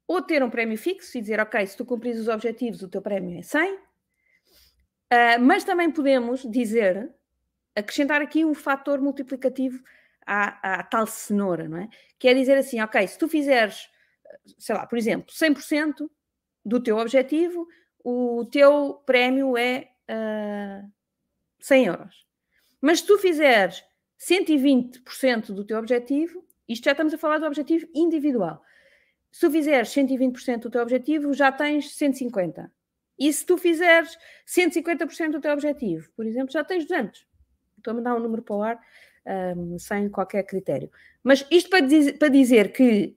ou 0.09 0.20
ter 0.20 0.42
um 0.42 0.50
prémio 0.50 0.76
fixo 0.76 1.16
e 1.16 1.20
dizer, 1.20 1.38
ok, 1.38 1.64
se 1.64 1.76
tu 1.76 1.85
cumpris 1.85 2.18
os 2.18 2.26
objetivos, 2.26 2.83
o 2.83 2.88
teu 2.88 3.00
prémio 3.00 3.38
é 3.38 3.42
100, 3.42 3.74
uh, 3.74 3.78
mas 5.40 5.62
também 5.62 5.88
podemos 5.88 6.42
dizer 6.50 7.14
acrescentar 7.81 8.23
aqui 8.23 8.45
um 8.45 8.55
fator 8.55 9.01
multiplicativo 9.01 9.83
à, 10.27 10.81
à, 10.81 10.83
tal 10.83 11.07
cenoura, 11.07 11.69
não 11.69 11.79
é? 11.79 11.88
Que 12.19 12.29
é 12.29 12.35
dizer 12.35 12.57
assim, 12.57 12.81
ok, 12.81 13.07
se 13.07 13.19
tu 13.19 13.29
fizeres, 13.29 13.88
sei 14.59 14.75
lá, 14.75 14.87
por 14.87 14.97
exemplo, 14.97 15.33
100% 15.33 16.09
do 16.64 16.83
teu 16.83 16.97
objetivo, 16.99 17.66
o 18.05 18.45
teu 18.51 19.03
prémio 19.07 19.57
é 19.57 19.90
uh, 20.11 20.90
100 21.61 21.87
euros. 21.87 22.27
Mas 22.81 23.01
se 23.01 23.07
tu 23.07 23.19
fizeres 23.19 23.83
120% 24.19 25.53
do 25.53 25.64
teu 25.64 25.79
objetivo, 25.79 26.45
isto 26.69 26.85
já 26.85 26.93
estamos 26.93 27.12
a 27.12 27.19
falar 27.19 27.38
do 27.38 27.47
objetivo 27.47 27.87
individual. 27.95 28.62
Se 29.33 29.40
tu 29.40 29.51
fizeres 29.51 29.90
120% 29.90 30.61
do 30.61 30.71
teu 30.71 30.83
objetivo, 30.83 31.33
já 31.33 31.53
tens 31.53 31.95
150. 31.95 32.71
E 33.19 33.33
se 33.33 33.45
tu 33.45 33.59
fizeres 33.59 34.16
150% 34.47 35.33
do 35.33 35.40
teu 35.40 35.53
objetivo, 35.53 36.11
por 36.16 36.27
exemplo, 36.27 36.53
já 36.53 36.64
tens 36.64 36.85
200. 36.85 37.27
Estou 37.81 37.93
a 37.93 37.95
mandar 37.95 38.14
um 38.14 38.21
número 38.21 38.43
para 38.43 38.57
o 38.57 38.62
ar 38.62 38.81
um, 39.57 39.79
sem 39.79 40.09
qualquer 40.09 40.45
critério. 40.45 40.90
Mas 41.23 41.47
isto 41.51 41.69
para 41.71 41.81
dizer, 41.81 42.19
para 42.19 42.29
dizer 42.29 42.73
que 42.73 43.16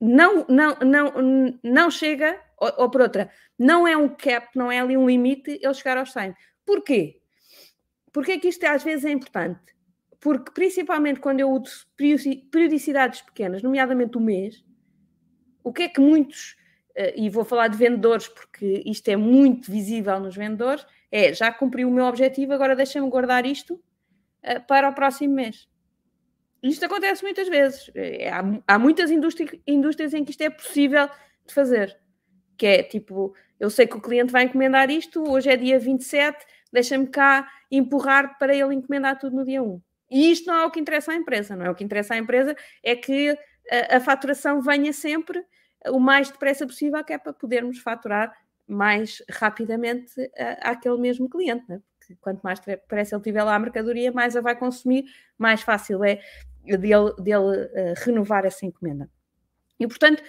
não, 0.00 0.46
não, 0.48 0.76
não, 0.80 1.58
não 1.62 1.90
chega, 1.90 2.38
ou, 2.58 2.72
ou, 2.78 2.90
por 2.90 3.00
outra, 3.00 3.30
não 3.58 3.86
é 3.86 3.96
um 3.96 4.08
cap, 4.08 4.48
não 4.54 4.70
é 4.70 4.80
ali 4.80 4.96
um 4.96 5.06
limite 5.06 5.58
ele 5.62 5.74
chegar 5.74 5.96
aos 5.96 6.12
100. 6.12 6.34
Porquê? 6.64 7.20
Porque 8.12 8.32
é 8.32 8.38
que 8.38 8.48
isto 8.48 8.64
às 8.64 8.82
vezes 8.82 9.04
é 9.04 9.10
importante? 9.10 9.74
Porque 10.20 10.52
principalmente 10.52 11.20
quando 11.20 11.40
eu 11.40 11.50
uso 11.50 11.86
periodicidades 12.50 13.22
pequenas, 13.22 13.62
nomeadamente 13.62 14.16
o 14.16 14.20
mês, 14.20 14.64
o 15.62 15.72
que 15.72 15.82
é 15.84 15.88
que 15.88 16.00
muitos, 16.00 16.56
eh, 16.94 17.14
e 17.16 17.28
vou 17.28 17.44
falar 17.44 17.68
de 17.68 17.76
vendedores 17.76 18.28
porque 18.28 18.82
isto 18.86 19.08
é 19.08 19.16
muito 19.16 19.70
visível 19.70 20.18
nos 20.20 20.36
vendedores, 20.36 20.86
é 21.14 21.32
já 21.32 21.52
cumpri 21.52 21.84
o 21.84 21.90
meu 21.92 22.06
objetivo, 22.06 22.52
agora 22.52 22.74
deixa-me 22.74 23.08
guardar 23.08 23.46
isto 23.46 23.74
uh, 23.74 24.60
para 24.66 24.88
o 24.88 24.92
próximo 24.92 25.32
mês. 25.32 25.68
isto 26.60 26.84
acontece 26.84 27.22
muitas 27.22 27.46
vezes. 27.48 27.88
É, 27.94 28.28
há, 28.30 28.42
há 28.66 28.78
muitas 28.80 29.12
indústrias, 29.12 29.52
indústrias 29.64 30.12
em 30.12 30.24
que 30.24 30.32
isto 30.32 30.40
é 30.40 30.50
possível 30.50 31.08
de 31.46 31.54
fazer. 31.54 31.96
Que 32.58 32.66
é 32.66 32.82
tipo, 32.82 33.32
eu 33.60 33.70
sei 33.70 33.86
que 33.86 33.96
o 33.96 34.00
cliente 34.00 34.32
vai 34.32 34.42
encomendar 34.42 34.90
isto, 34.90 35.22
hoje 35.22 35.48
é 35.48 35.56
dia 35.56 35.78
27, 35.78 36.44
deixa-me 36.72 37.06
cá 37.06 37.48
empurrar 37.70 38.36
para 38.36 38.52
ele 38.52 38.74
encomendar 38.74 39.16
tudo 39.16 39.36
no 39.36 39.44
dia 39.44 39.62
1. 39.62 39.80
E 40.10 40.32
isto 40.32 40.48
não 40.48 40.56
é 40.56 40.66
o 40.66 40.70
que 40.70 40.80
interessa 40.80 41.12
à 41.12 41.14
empresa, 41.14 41.54
não 41.54 41.66
é? 41.66 41.70
O 41.70 41.76
que 41.76 41.84
interessa 41.84 42.14
à 42.14 42.18
empresa 42.18 42.56
é 42.82 42.96
que 42.96 43.38
a, 43.70 43.98
a 43.98 44.00
faturação 44.00 44.60
venha 44.60 44.92
sempre 44.92 45.44
o 45.90 46.00
mais 46.00 46.28
depressa 46.28 46.66
possível, 46.66 47.04
que 47.04 47.12
é 47.12 47.18
para 47.18 47.32
podermos 47.32 47.78
faturar 47.78 48.34
mais 48.66 49.22
rapidamente 49.30 50.12
a, 50.36 50.70
àquele 50.70 50.98
mesmo 50.98 51.28
cliente, 51.28 51.64
né? 51.68 51.80
Porque 51.98 52.16
quanto 52.20 52.42
mais 52.42 52.60
depressa 52.60 53.14
ele 53.14 53.22
tiver 53.22 53.42
lá 53.42 53.54
a 53.54 53.58
mercadoria, 53.58 54.12
mais 54.12 54.36
a 54.36 54.40
vai 54.40 54.56
consumir, 54.56 55.04
mais 55.38 55.62
fácil 55.62 56.04
é 56.04 56.20
dele, 56.64 57.12
dele 57.18 57.66
uh, 57.66 57.94
renovar 58.04 58.44
essa 58.44 58.64
encomenda. 58.64 59.08
E 59.78 59.86
portanto, 59.86 60.22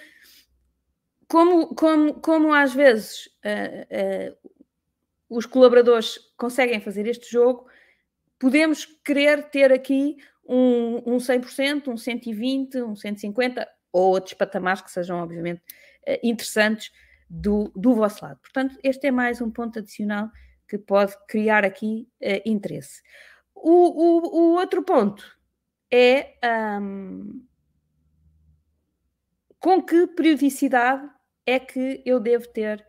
como, 1.28 1.74
como, 1.74 2.14
como 2.14 2.52
às 2.52 2.72
vezes 2.72 3.26
uh, 3.44 4.32
uh, 4.32 4.50
os 5.28 5.46
colaboradores 5.46 6.18
conseguem 6.36 6.80
fazer 6.80 7.06
este 7.06 7.30
jogo, 7.30 7.66
podemos 8.38 8.84
querer 9.04 9.50
ter 9.50 9.72
aqui 9.72 10.16
um, 10.46 11.14
um 11.14 11.16
100%, 11.16 11.88
um 11.88 11.94
120%, 11.94 12.84
um 12.84 12.94
150% 12.94 13.66
ou 13.92 14.10
outros 14.10 14.34
patamares 14.34 14.82
que 14.82 14.90
sejam, 14.90 15.18
obviamente, 15.18 15.62
interessantes 16.22 16.92
do, 17.28 17.70
do 17.74 17.94
vosso 17.94 18.24
lado. 18.24 18.38
Portanto, 18.40 18.78
este 18.82 19.08
é 19.08 19.10
mais 19.10 19.40
um 19.40 19.50
ponto 19.50 19.78
adicional 19.78 20.30
que 20.68 20.78
pode 20.78 21.14
criar 21.28 21.64
aqui 21.64 22.08
interesse. 22.44 23.02
O, 23.54 23.70
o, 23.70 24.36
o 24.36 24.54
outro 24.56 24.82
ponto 24.82 25.24
é 25.90 26.34
um, 26.80 27.44
com 29.58 29.82
que 29.82 30.06
periodicidade 30.08 31.08
é 31.44 31.58
que 31.58 32.02
eu 32.04 32.20
devo 32.20 32.48
ter 32.48 32.84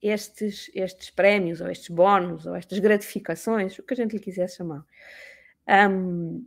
estes, 0.00 0.70
estes 0.74 1.10
prémios, 1.10 1.60
ou 1.60 1.68
estes 1.70 1.88
bónus, 1.88 2.46
ou 2.46 2.54
estas 2.54 2.78
gratificações, 2.78 3.78
o 3.78 3.82
que 3.82 3.94
a 3.94 3.96
gente 3.96 4.12
lhe 4.12 4.20
quiser 4.20 4.48
chamar. 4.48 4.84
Um, 5.90 6.46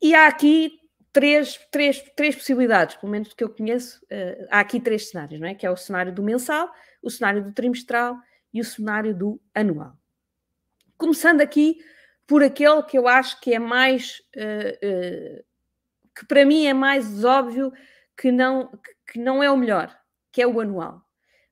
e 0.00 0.14
há 0.14 0.26
aqui 0.26 0.80
três, 1.16 1.58
três, 1.70 2.02
três 2.14 2.36
possibilidades, 2.36 2.96
pelo 2.96 3.10
menos 3.10 3.30
do 3.30 3.34
que 3.34 3.42
eu 3.42 3.48
conheço, 3.48 4.04
uh, 4.04 4.46
há 4.50 4.60
aqui 4.60 4.78
três 4.78 5.08
cenários, 5.08 5.40
não 5.40 5.48
é? 5.48 5.54
Que 5.54 5.64
é 5.64 5.70
o 5.70 5.76
cenário 5.76 6.12
do 6.12 6.22
mensal, 6.22 6.70
o 7.02 7.08
cenário 7.08 7.42
do 7.42 7.54
trimestral 7.54 8.18
e 8.52 8.60
o 8.60 8.64
cenário 8.64 9.16
do 9.16 9.40
anual. 9.54 9.96
Começando 10.98 11.40
aqui 11.40 11.78
por 12.26 12.42
aquele 12.42 12.82
que 12.82 12.98
eu 12.98 13.08
acho 13.08 13.40
que 13.40 13.54
é 13.54 13.58
mais, 13.58 14.20
uh, 14.36 15.38
uh, 15.40 15.44
que 16.14 16.26
para 16.26 16.44
mim 16.44 16.66
é 16.66 16.74
mais 16.74 17.24
óbvio 17.24 17.72
que 18.14 18.30
não, 18.30 18.70
que 19.10 19.18
não 19.18 19.42
é 19.42 19.50
o 19.50 19.56
melhor, 19.56 19.98
que 20.30 20.42
é 20.42 20.46
o 20.46 20.60
anual. 20.60 21.00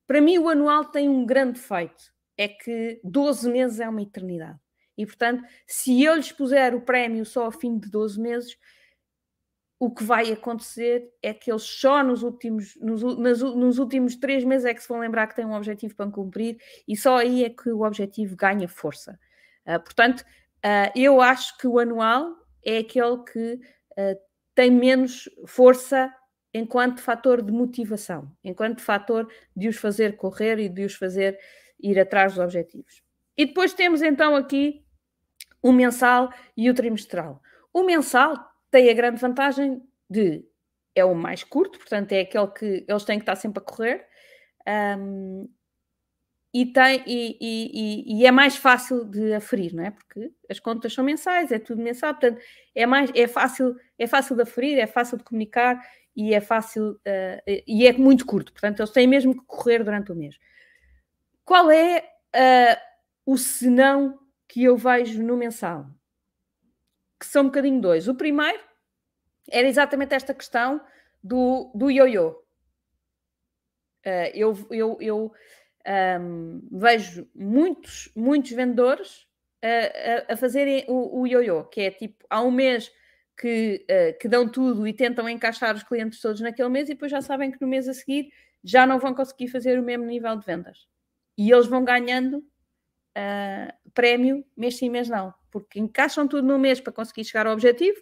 Para 0.06 0.20
mim, 0.20 0.36
o 0.36 0.50
anual 0.50 0.84
tem 0.84 1.08
um 1.08 1.24
grande 1.24 1.58
defeito, 1.58 2.12
é 2.36 2.48
que 2.48 3.00
12 3.02 3.50
meses 3.50 3.80
é 3.80 3.88
uma 3.88 4.02
eternidade. 4.02 4.58
E, 4.94 5.06
portanto, 5.06 5.42
se 5.66 6.02
eu 6.02 6.16
lhes 6.16 6.32
puser 6.32 6.74
o 6.74 6.82
prémio 6.82 7.24
só 7.24 7.46
ao 7.46 7.50
fim 7.50 7.78
de 7.78 7.90
12 7.90 8.20
meses, 8.20 8.58
o 9.78 9.90
que 9.90 10.04
vai 10.04 10.32
acontecer 10.32 11.10
é 11.22 11.34
que 11.34 11.50
eles 11.50 11.62
só 11.62 12.02
nos 12.02 12.22
últimos, 12.22 12.76
nos, 12.80 13.02
nos 13.02 13.78
últimos 13.78 14.16
três 14.16 14.44
meses 14.44 14.64
é 14.64 14.72
que 14.72 14.82
se 14.82 14.88
vão 14.88 15.00
lembrar 15.00 15.26
que 15.26 15.34
têm 15.34 15.44
um 15.44 15.54
objetivo 15.54 15.94
para 15.94 16.10
cumprir 16.10 16.58
e 16.86 16.96
só 16.96 17.18
aí 17.18 17.44
é 17.44 17.50
que 17.50 17.70
o 17.70 17.84
objetivo 17.84 18.36
ganha 18.36 18.68
força. 18.68 19.18
Uh, 19.66 19.80
portanto, 19.80 20.24
Uh, 20.64 20.88
eu 20.96 21.20
acho 21.20 21.58
que 21.58 21.66
o 21.66 21.78
anual 21.78 22.38
é 22.64 22.78
aquele 22.78 23.18
que 23.18 23.60
uh, 23.98 24.18
tem 24.54 24.70
menos 24.70 25.28
força 25.46 26.10
enquanto 26.54 27.02
fator 27.02 27.42
de 27.42 27.52
motivação, 27.52 28.32
enquanto 28.42 28.80
fator 28.80 29.30
de 29.54 29.68
os 29.68 29.76
fazer 29.76 30.16
correr 30.16 30.58
e 30.58 30.70
de 30.70 30.86
os 30.86 30.94
fazer 30.94 31.38
ir 31.78 32.00
atrás 32.00 32.32
dos 32.32 32.42
objetivos. 32.42 33.02
E 33.36 33.44
depois 33.44 33.74
temos 33.74 34.00
então 34.00 34.34
aqui 34.34 34.82
o 35.60 35.70
mensal 35.70 36.32
e 36.56 36.70
o 36.70 36.74
trimestral. 36.74 37.42
O 37.70 37.82
mensal 37.82 38.34
tem 38.74 38.90
a 38.90 38.92
grande 38.92 39.20
vantagem 39.20 39.80
de 40.10 40.44
é 40.96 41.04
o 41.04 41.14
mais 41.14 41.44
curto, 41.44 41.78
portanto 41.78 42.10
é 42.10 42.22
aquele 42.22 42.48
que 42.48 42.84
eles 42.88 43.04
têm 43.04 43.20
que 43.20 43.22
estar 43.22 43.36
sempre 43.36 43.62
a 43.62 43.64
correr. 43.64 44.04
Um, 44.98 45.48
e, 46.52 46.66
tem, 46.66 47.04
e, 47.06 47.36
e, 47.40 48.18
e, 48.18 48.26
é 48.26 48.32
mais 48.32 48.56
fácil 48.56 49.04
de 49.04 49.32
aferir, 49.32 49.72
não 49.74 49.84
é? 49.84 49.92
Porque 49.92 50.32
as 50.50 50.58
contas 50.58 50.92
são 50.92 51.04
mensais, 51.04 51.52
é 51.52 51.58
tudo 51.60 51.82
mensal, 51.82 52.14
portanto 52.14 52.40
é, 52.74 52.84
mais, 52.84 53.12
é, 53.14 53.28
fácil, 53.28 53.76
é 53.96 54.08
fácil 54.08 54.34
de 54.34 54.42
aferir, 54.42 54.76
é 54.76 54.88
fácil 54.88 55.18
de 55.18 55.24
comunicar 55.24 55.80
e 56.16 56.34
é 56.34 56.40
fácil 56.40 56.92
uh, 56.92 57.62
e 57.66 57.86
é 57.86 57.92
muito 57.92 58.26
curto, 58.26 58.52
portanto 58.52 58.80
eles 58.80 58.90
têm 58.90 59.06
mesmo 59.06 59.34
que 59.34 59.46
correr 59.46 59.84
durante 59.84 60.10
o 60.10 60.16
mês. 60.16 60.36
Qual 61.44 61.70
é 61.70 61.98
uh, 62.34 62.80
o 63.24 63.36
senão 63.36 64.18
que 64.48 64.64
eu 64.64 64.76
vejo 64.76 65.22
no 65.22 65.36
mensal? 65.36 65.86
Que 67.18 67.26
são 67.26 67.42
um 67.42 67.46
bocadinho 67.46 67.80
dois. 67.80 68.08
O 68.08 68.14
primeiro 68.14 68.62
era 69.50 69.68
exatamente 69.68 70.14
esta 70.14 70.34
questão 70.34 70.80
do, 71.22 71.70
do 71.74 71.90
ioiô. 71.90 72.30
Uh, 74.06 74.30
eu, 74.34 74.66
eu, 74.70 74.98
eu 75.00 75.32
um, 76.20 76.60
vejo 76.70 77.28
muitos, 77.34 78.10
muitos 78.14 78.50
vendedores 78.52 79.26
a, 79.62 80.30
a, 80.30 80.34
a 80.34 80.36
fazerem 80.36 80.84
o, 80.88 81.20
o 81.20 81.26
ioiô, 81.26 81.64
que 81.64 81.82
é 81.82 81.90
tipo, 81.90 82.24
há 82.28 82.42
um 82.42 82.50
mês 82.50 82.92
que, 83.38 83.84
uh, 83.90 84.18
que 84.18 84.28
dão 84.28 84.48
tudo 84.48 84.86
e 84.86 84.92
tentam 84.92 85.28
encaixar 85.28 85.74
os 85.74 85.82
clientes 85.82 86.20
todos 86.20 86.40
naquele 86.40 86.68
mês 86.68 86.88
e 86.88 86.94
depois 86.94 87.10
já 87.10 87.20
sabem 87.22 87.50
que 87.50 87.60
no 87.60 87.66
mês 87.66 87.88
a 87.88 87.94
seguir 87.94 88.30
já 88.62 88.86
não 88.86 88.98
vão 88.98 89.14
conseguir 89.14 89.48
fazer 89.48 89.78
o 89.78 89.82
mesmo 89.82 90.04
nível 90.04 90.36
de 90.36 90.44
vendas. 90.44 90.86
E 91.36 91.50
eles 91.50 91.66
vão 91.66 91.84
ganhando 91.84 92.44
uh, 93.16 93.90
prémio 93.92 94.44
mês 94.56 94.76
sim, 94.76 94.88
mês 94.88 95.08
não, 95.08 95.34
porque 95.50 95.78
encaixam 95.78 96.26
tudo 96.26 96.46
no 96.46 96.58
mês 96.58 96.80
para 96.80 96.92
conseguir 96.92 97.24
chegar 97.24 97.46
ao 97.46 97.52
objetivo 97.52 98.00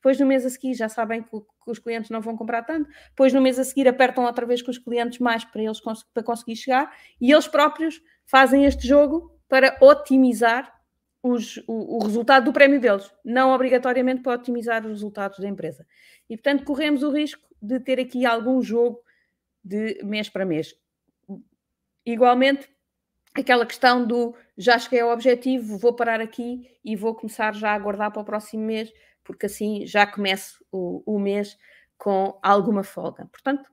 depois 0.00 0.18
no 0.18 0.24
mês 0.24 0.46
a 0.46 0.50
seguir 0.50 0.72
já 0.72 0.88
sabem 0.88 1.22
que, 1.22 1.30
que, 1.30 1.70
os 1.70 1.78
clientes 1.78 2.10
não 2.10 2.22
vão 2.22 2.34
comprar 2.34 2.62
tanto, 2.62 2.88
depois 3.10 3.34
no 3.34 3.40
mês 3.40 3.58
a 3.58 3.64
seguir 3.64 3.86
apertam 3.86 4.24
outra 4.24 4.46
vez 4.46 4.62
com 4.62 4.70
os 4.70 4.78
clientes 4.78 5.18
mais 5.18 5.44
para 5.44 5.62
eles 5.62 5.78
cons 5.78 6.02
para 6.02 6.22
conseguir 6.22 6.56
chegar 6.56 6.90
e 7.20 7.30
eles 7.30 7.46
próprios 7.46 8.02
fazem 8.24 8.64
este 8.64 8.88
jogo 8.88 9.30
para 9.46 9.76
otimizar 9.80 10.74
os, 11.22 11.58
o, 11.68 11.98
o, 11.98 12.02
resultado 12.02 12.46
do 12.46 12.52
prémio 12.52 12.80
deles, 12.80 13.12
não 13.22 13.52
obrigatoriamente 13.52 14.22
para 14.22 14.32
otimizar 14.32 14.82
os 14.86 14.92
resultados 14.92 15.38
da 15.38 15.46
empresa. 15.46 15.86
E 16.30 16.36
portanto 16.36 16.64
corremos 16.64 17.02
o 17.02 17.10
risco 17.10 17.46
de 17.60 17.78
ter 17.78 18.00
aqui 18.00 18.24
algum 18.24 18.62
jogo 18.62 19.02
de 19.62 20.02
mês 20.02 20.30
para 20.30 20.46
mês. 20.46 20.74
Igualmente, 22.06 22.70
aquela 23.34 23.66
questão 23.66 24.04
do 24.04 24.34
já 24.56 24.78
cheguei 24.78 25.00
ao 25.00 25.10
objetivo, 25.10 25.78
vou 25.78 25.92
parar 25.92 26.20
aqui 26.20 26.70
e 26.84 26.96
vou 26.96 27.14
começar 27.14 27.54
já 27.54 27.72
a 27.74 27.78
guardar 27.78 28.10
para 28.10 28.22
o 28.22 28.24
próximo 28.24 28.64
mês 28.64 28.92
porque 29.30 29.46
assim 29.46 29.86
já 29.86 30.06
começo 30.06 30.64
o, 30.72 31.02
o 31.06 31.18
mês 31.18 31.56
com 31.96 32.38
alguma 32.42 32.82
folga. 32.82 33.26
Portanto, 33.26 33.70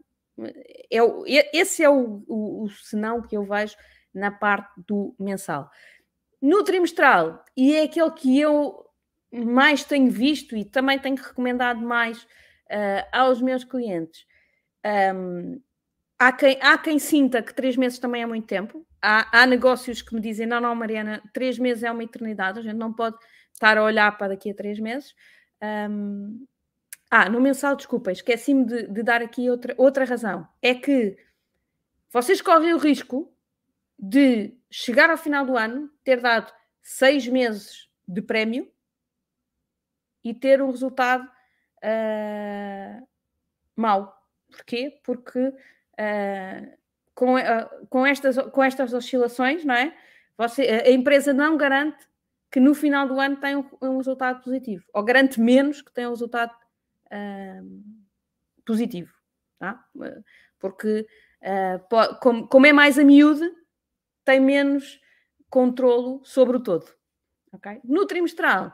é, 0.91 1.58
esse 1.58 1.84
é 1.84 1.89
o, 1.89 2.24
o, 2.28 2.63
o 2.63 2.70
senão 2.70 3.22
que 3.22 3.36
eu 3.36 3.43
vejo 3.43 3.76
na 4.13 4.32
parte 4.32 4.72
do 4.88 5.15
mensal. 5.20 5.70
No 6.41 6.63
trimestral, 6.63 7.43
e 7.56 7.76
é 7.76 7.84
aquele 7.84 8.12
que 8.12 8.39
eu 8.39 8.86
mais 9.32 9.84
tenho 9.84 10.12
visto 10.12 10.56
e 10.56 10.63
também 10.63 11.00
tenho 11.00 11.15
recomendado 11.15 11.82
mais 11.82 12.22
uh, 12.24 13.08
aos 13.12 13.41
meus 13.41 13.63
clientes. 13.63 14.26
Um, 15.15 15.60
há, 16.20 16.32
quem, 16.32 16.60
há 16.62 16.78
quem 16.78 17.00
sinta 17.00 17.41
que 17.41 17.54
três 17.54 17.76
meses 17.76 17.98
também 17.98 18.22
é 18.22 18.26
muito 18.26 18.46
tempo. 18.46 18.86
Há, 19.01 19.41
há 19.41 19.45
negócios 19.45 20.01
que 20.01 20.13
me 20.13 20.21
dizem: 20.21 20.47
não, 20.47 20.60
não, 20.60 20.75
Mariana, 20.75 21.21
três 21.33 21.57
meses 21.57 21.83
é 21.83 21.91
uma 21.91 22.03
eternidade, 22.03 22.60
a 22.60 22.62
gente 22.62 22.75
não 22.75 22.93
pode 22.93 23.17
estar 23.53 23.77
a 23.77 23.83
olhar 23.83 24.17
para 24.17 24.29
daqui 24.29 24.51
a 24.51 24.55
três 24.55 24.79
meses. 24.79 25.15
Um, 25.89 26.45
ah, 27.10 27.29
no 27.29 27.39
mensal, 27.39 27.75
desculpa, 27.75 28.12
esqueci-me 28.12 28.65
de, 28.65 28.88
de, 28.88 29.03
dar 29.03 29.21
aqui 29.21 29.49
outra, 29.49 29.73
outra 29.77 30.05
razão. 30.05 30.47
É 30.62 30.73
que 30.75 31.17
vocês 32.12 32.41
correm 32.41 32.73
o 32.73 32.77
risco 32.77 33.33
de 33.97 34.53
chegar 34.69 35.10
ao 35.10 35.17
final 35.17 35.45
do 35.45 35.57
ano, 35.57 35.89
ter 36.03 36.21
dado 36.21 36.53
seis 36.81 37.27
meses 37.27 37.89
de 38.07 38.21
prémio 38.21 38.71
e 40.23 40.33
ter 40.33 40.62
um 40.62 40.69
resultado 40.69 41.23
uh, 41.83 43.07
mau. 43.75 44.13
Porquê? 44.51 44.99
Porque 45.03 45.39
uh, 45.39 46.77
com, 47.17 47.34
uh, 47.34 47.88
com, 47.89 48.06
estas, 48.06 48.38
com 48.51 48.63
estas 48.63 48.93
oscilações, 48.93 49.65
não 49.65 49.73
é? 49.73 49.91
Você, 50.38 50.62
a 50.62 50.91
empresa 50.91 51.34
não 51.34 51.58
garante 51.58 52.08
que 52.51 52.60
no 52.60 52.75
final 52.75 53.08
do 53.08 53.19
ano 53.19 53.38
tem 53.38 53.56
um, 53.56 53.67
um 53.82 53.97
resultado 53.97 54.43
positivo, 54.43 54.86
ou 54.93 55.03
garante 55.03 55.41
menos 55.41 55.82
que 55.82 55.91
tenha 55.91 56.08
um 56.10 56.12
resultado 56.12 56.53
uh, 57.08 57.84
positivo, 58.63 59.12
tá? 59.58 59.84
porque 60.60 61.08
uh, 61.41 62.17
como, 62.21 62.47
como, 62.47 62.67
é 62.67 62.71
mais 62.71 62.99
a 62.99 63.03
miúde, 63.03 63.51
tem 64.23 64.39
menos 64.39 65.01
controlo 65.49 66.23
sobre 66.23 66.58
o 66.58 66.60
todo. 66.60 66.86
Okay? 67.51 67.82
No 67.84 68.06
trimestral, 68.06 68.71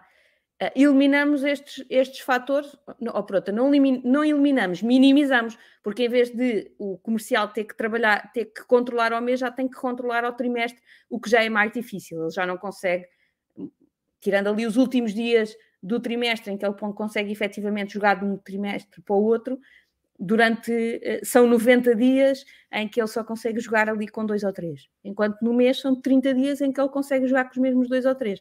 eliminamos 0.75 1.43
estes, 1.43 1.85
estes 1.89 2.19
fatores, 2.19 2.75
ou 3.13 3.23
pronto, 3.23 3.51
não, 3.51 3.69
não 4.03 4.23
eliminamos, 4.23 4.81
minimizamos, 4.81 5.57
porque 5.83 6.05
em 6.05 6.09
vez 6.09 6.29
de 6.29 6.71
o 6.77 6.97
comercial 6.97 7.47
ter 7.49 7.65
que 7.65 7.75
trabalhar, 7.75 8.31
ter 8.31 8.45
que 8.45 8.63
controlar 8.65 9.13
ao 9.13 9.21
mês, 9.21 9.39
já 9.39 9.51
tem 9.51 9.67
que 9.67 9.75
controlar 9.75 10.23
ao 10.23 10.33
trimestre, 10.33 10.81
o 11.09 11.19
que 11.19 11.29
já 11.29 11.43
é 11.43 11.49
mais 11.49 11.71
difícil, 11.71 12.21
ele 12.21 12.31
já 12.31 12.45
não 12.45 12.57
consegue, 12.57 13.05
tirando 14.21 14.47
ali 14.47 14.65
os 14.65 14.77
últimos 14.77 15.13
dias 15.13 15.55
do 15.81 15.99
trimestre 15.99 16.51
em 16.51 16.57
que 16.57 16.65
ele 16.65 16.75
consegue 16.95 17.31
efetivamente 17.31 17.93
jogar 17.93 18.15
de 18.15 18.25
um 18.25 18.37
trimestre 18.37 19.01
para 19.01 19.15
o 19.15 19.23
outro, 19.23 19.59
durante 20.17 20.71
eh, 20.71 21.19
são 21.23 21.45
90 21.47 21.95
dias 21.95 22.45
em 22.71 22.87
que 22.87 23.01
ele 23.01 23.07
só 23.07 23.23
consegue 23.23 23.59
jogar 23.59 23.89
ali 23.89 24.07
com 24.07 24.25
dois 24.25 24.43
ou 24.43 24.53
três, 24.53 24.87
enquanto 25.03 25.41
no 25.41 25.53
mês 25.53 25.81
são 25.81 25.99
30 25.99 26.33
dias 26.33 26.61
em 26.61 26.71
que 26.71 26.79
ele 26.79 26.89
consegue 26.89 27.27
jogar 27.27 27.45
com 27.45 27.51
os 27.51 27.57
mesmos 27.57 27.89
dois 27.89 28.05
ou 28.05 28.15
três, 28.15 28.39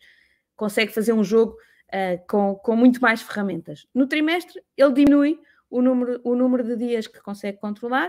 consegue 0.55 0.93
fazer 0.93 1.13
um 1.13 1.25
jogo 1.25 1.57
uh, 1.93 2.27
com, 2.27 2.55
com 2.57 2.77
muito 2.77 3.01
mais 3.01 3.23
ferramentas. 3.23 3.87
No 3.95 4.07
trimestre, 4.07 4.63
ele 4.77 4.93
diminui 4.93 5.41
o 5.71 5.83
número, 5.83 6.21
o 6.25 6.35
número 6.35 6.65
de 6.65 6.77
dias 6.77 7.07
que 7.07 7.21
consegue 7.21 7.59
controlar. 7.59 8.09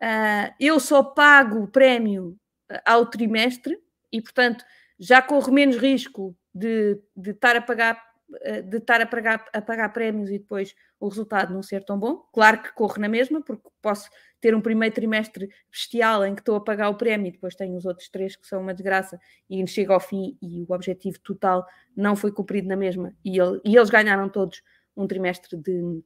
Uh, 0.00 0.54
eu 0.60 0.78
só 0.78 1.02
pago 1.02 1.62
o 1.62 1.68
prémio 1.68 2.38
ao 2.84 3.06
trimestre 3.06 3.78
e, 4.12 4.20
portanto, 4.20 4.64
já 4.98 5.22
corro 5.22 5.52
menos 5.52 5.76
risco 5.76 6.36
de, 6.54 7.00
de 7.16 7.30
estar 7.30 7.56
a 7.56 7.60
pagar 7.62 7.94
eh, 7.94 8.07
de 8.64 8.76
estar 8.76 9.00
a 9.00 9.06
pagar, 9.06 9.44
a 9.52 9.62
pagar 9.62 9.88
prémios 9.92 10.28
e 10.28 10.38
depois 10.38 10.74
o 11.00 11.08
resultado 11.08 11.52
não 11.52 11.62
ser 11.62 11.84
tão 11.84 11.98
bom. 11.98 12.16
Claro 12.32 12.62
que 12.62 12.72
corro 12.74 13.00
na 13.00 13.08
mesma, 13.08 13.40
porque 13.40 13.68
posso 13.80 14.10
ter 14.40 14.54
um 14.54 14.60
primeiro 14.60 14.94
trimestre 14.94 15.48
bestial 15.70 16.24
em 16.24 16.34
que 16.34 16.40
estou 16.40 16.56
a 16.56 16.60
pagar 16.60 16.88
o 16.90 16.94
prémio 16.94 17.28
e 17.28 17.32
depois 17.32 17.54
tenho 17.54 17.76
os 17.76 17.84
outros 17.84 18.08
três 18.08 18.36
que 18.36 18.46
são 18.46 18.60
uma 18.60 18.74
desgraça 18.74 19.18
e 19.48 19.66
chega 19.66 19.92
ao 19.92 20.00
fim 20.00 20.36
e 20.40 20.64
o 20.68 20.72
objetivo 20.72 21.18
total 21.20 21.66
não 21.96 22.14
foi 22.14 22.30
cumprido 22.30 22.68
na 22.68 22.76
mesma 22.76 23.14
e, 23.24 23.38
ele, 23.38 23.60
e 23.64 23.76
eles 23.76 23.90
ganharam 23.90 24.28
todos 24.28 24.62
um 24.96 25.06
trimestre 25.06 25.56
de, 25.56 26.02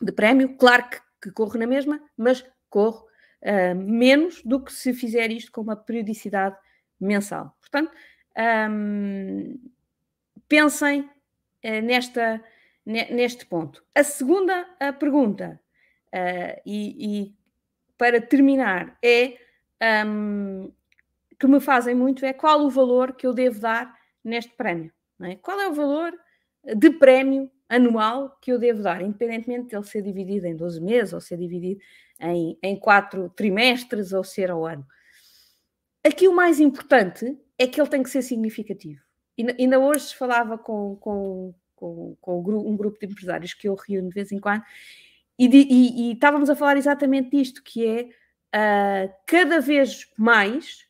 de 0.00 0.12
prémio. 0.12 0.56
Claro 0.56 0.88
que, 0.88 1.00
que, 1.22 1.30
corro 1.30 1.58
na 1.58 1.66
mesma, 1.66 2.00
mas 2.16 2.44
corro 2.70 3.06
uh, 3.42 3.74
menos 3.74 4.42
do 4.44 4.62
que 4.62 4.72
se 4.72 4.94
fizer 4.94 5.30
isto 5.30 5.50
com 5.52 5.60
uma 5.60 5.76
periodicidade 5.76 6.56
mensal. 7.00 7.56
Portanto, 7.60 7.92
um, 8.70 9.58
pensem 10.48 11.00
uh, 11.00 11.13
nesta, 11.82 12.42
neste 12.84 13.46
ponto. 13.46 13.84
A 13.94 14.02
segunda 14.02 14.66
a 14.78 14.92
pergunta, 14.92 15.60
uh, 16.14 16.60
e, 16.64 17.24
e, 17.24 17.34
para 17.96 18.20
terminar, 18.20 18.98
é 19.02 19.38
um, 20.06 20.72
que 21.38 21.46
me 21.46 21.60
fazem 21.60 21.94
muito 21.94 22.24
é 22.24 22.32
qual 22.32 22.60
o 22.60 22.70
valor 22.70 23.14
que 23.14 23.26
eu 23.26 23.32
devo 23.32 23.60
dar 23.60 23.94
neste 24.22 24.52
prémio. 24.56 24.92
É? 25.22 25.36
Qual 25.36 25.60
é 25.60 25.68
o 25.68 25.74
valor 25.74 26.12
de 26.76 26.90
prémio 26.90 27.50
anual 27.68 28.36
que 28.40 28.52
eu 28.52 28.58
devo 28.58 28.82
dar, 28.82 29.02
independentemente 29.02 29.68
de 29.68 29.76
ele 29.76 29.84
ser 29.84 30.02
dividido 30.02 30.46
em 30.46 30.56
12 30.56 30.80
meses, 30.80 31.12
ou 31.12 31.20
ser 31.20 31.36
dividido 31.36 31.80
em, 32.20 32.58
em 32.62 32.76
quatro 32.78 33.28
trimestres, 33.30 34.12
ou 34.12 34.22
ser 34.22 34.50
ao 34.50 34.66
ano. 34.66 34.86
Aqui 36.04 36.28
o 36.28 36.34
mais 36.34 36.60
importante 36.60 37.38
é 37.58 37.66
que 37.66 37.80
ele 37.80 37.88
tem 37.88 38.02
que 38.02 38.10
ser 38.10 38.22
significativo. 38.22 39.00
E 39.36 39.46
ainda 39.58 39.78
hoje 39.78 40.14
falava 40.14 40.56
com, 40.56 40.96
com, 40.96 41.54
com, 41.74 42.16
com 42.20 42.38
um 42.38 42.76
grupo 42.76 42.98
de 42.98 43.06
empresários 43.06 43.54
que 43.54 43.68
eu 43.68 43.74
reúno 43.74 44.08
de 44.08 44.14
vez 44.14 44.30
em 44.32 44.38
quando, 44.38 44.62
e, 45.38 45.46
e, 45.46 46.08
e 46.08 46.12
estávamos 46.12 46.48
a 46.48 46.56
falar 46.56 46.76
exatamente 46.76 47.30
disto, 47.30 47.62
que 47.62 47.86
é 47.86 48.02
uh, 48.54 49.12
cada 49.26 49.60
vez 49.60 50.08
mais 50.16 50.86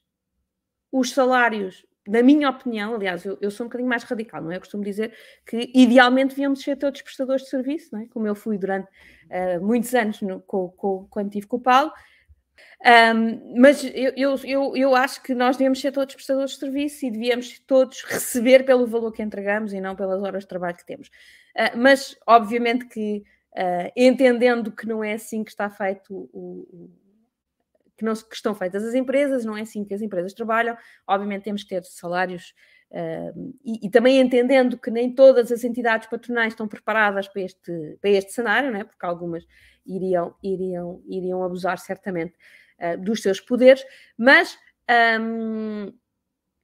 os 0.93 1.11
salários, 1.13 1.85
na 2.07 2.23
minha 2.23 2.51
opinião, 2.51 2.95
aliás, 2.95 3.25
eu, 3.25 3.39
eu, 3.41 3.51
sou 3.51 3.65
um 3.65 3.69
bocadinho 3.69 3.89
mais 3.89 4.05
radical, 4.05 4.43
não 4.43 4.53
é? 4.53 4.57
Eu 4.57 4.61
costumo 4.61 4.85
dizer 4.85 5.13
que 5.47 5.71
idealmente 5.75 6.31
devíamos 6.31 6.63
ser 6.63 6.77
todos 6.77 7.01
prestadores 7.01 7.45
de 7.45 7.49
serviço, 7.49 7.89
não 7.93 8.03
é? 8.03 8.07
Como 8.07 8.27
eu 8.27 8.35
fui 8.35 8.59
durante 8.59 8.89
uh, 8.89 9.65
muitos 9.65 9.95
anos 9.95 10.21
no, 10.21 10.41
com, 10.43 10.69
com, 10.69 11.07
quando 11.09 11.29
estive 11.29 11.47
com 11.47 11.57
o 11.57 11.61
Paulo, 11.61 11.91
um, 13.15 13.61
mas 13.61 13.83
eu, 13.83 14.13
eu, 14.17 14.37
eu, 14.45 14.77
eu, 14.77 14.95
acho 14.95 15.23
que 15.23 15.35
nós 15.35 15.57
devemos 15.57 15.81
ser 15.81 15.93
todos 15.93 16.15
prestadores 16.15 16.53
de 16.53 16.59
serviço 16.59 17.07
e 17.07 17.11
devíamos 17.11 17.59
todos 17.61 18.03
receber 18.03 18.65
pelo 18.65 18.87
valor 18.87 19.13
que 19.13 19.23
entregamos 19.23 19.73
e 19.73 19.81
não 19.81 19.97
pelas 19.97 20.23
horas 20.23 20.43
de 20.43 20.49
trabalho 20.49 20.77
que 20.77 20.87
temos. 20.87 21.09
Uh, 21.09 21.77
mas, 21.77 22.17
obviamente, 22.27 22.87
que 22.87 23.25
uh, 23.53 23.91
entendendo 23.97 24.71
que 24.71 24.87
não 24.87 25.03
é 25.03 25.15
assim 25.15 25.43
que 25.43 25.51
está 25.51 25.71
feito 25.71 26.13
o, 26.13 26.67
o 26.71 26.91
que, 27.97 28.05
não, 28.05 28.15
que 28.15 28.35
estão 28.35 28.55
feitas 28.55 28.85
as 28.85 28.95
empresas, 28.95 29.45
não 29.45 29.57
é 29.57 29.63
assim 29.63 29.85
que 29.85 29.95
as 29.95 30.03
empresas 30.03 30.33
trabalham, 30.33 30.77
obviamente 31.07 31.45
temos 31.45 31.63
que 31.63 31.71
ter 31.71 31.85
salários 31.85 32.55
uh, 32.95 33.55
e, 33.65 33.87
e, 33.87 33.91
também 33.91 34.21
entendendo 34.21 34.79
que 34.79 34.91
nem 34.91 35.13
todas 35.13 35.51
as 35.51 35.65
entidades 35.65 36.09
patronais 36.09 36.53
estão 36.53 36.69
preparadas 36.69 37.27
para 37.27 37.43
este, 37.43 37.99
para 38.01 38.11
este 38.11 38.33
cenário, 38.33 38.71
né? 38.71 38.85
porque 38.85 39.05
algumas 39.05 39.45
iriam, 39.85 40.35
iriam, 40.43 41.03
iriam 41.07 41.43
abusar 41.43 41.79
certamente 41.79 42.35
uh, 42.79 42.97
dos 42.99 43.21
seus 43.21 43.41
poderes, 43.41 43.85
mas 44.17 44.57
um, 45.21 45.93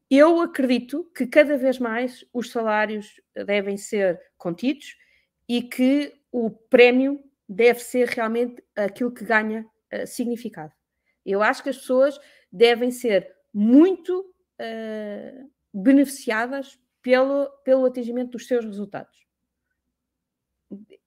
eu 0.08 0.40
acredito 0.40 1.04
que 1.14 1.26
cada 1.26 1.56
vez 1.56 1.78
mais 1.78 2.24
os 2.32 2.50
salários 2.50 3.20
devem 3.34 3.76
ser 3.76 4.20
contidos 4.38 4.96
e 5.48 5.62
que 5.62 6.12
o 6.32 6.50
prémio 6.50 7.22
deve 7.48 7.80
ser 7.80 8.08
realmente 8.08 8.62
aquilo 8.76 9.12
que 9.12 9.24
ganha 9.24 9.66
uh, 9.92 10.06
significado. 10.06 10.72
Eu 11.26 11.42
acho 11.42 11.62
que 11.62 11.70
as 11.70 11.76
pessoas 11.76 12.18
devem 12.52 12.90
ser 12.90 13.34
muito 13.52 14.20
uh, 14.20 15.50
beneficiadas 15.72 16.78
pelo, 17.02 17.48
pelo 17.64 17.86
atingimento 17.86 18.32
dos 18.32 18.46
seus 18.46 18.64
resultados 18.64 19.20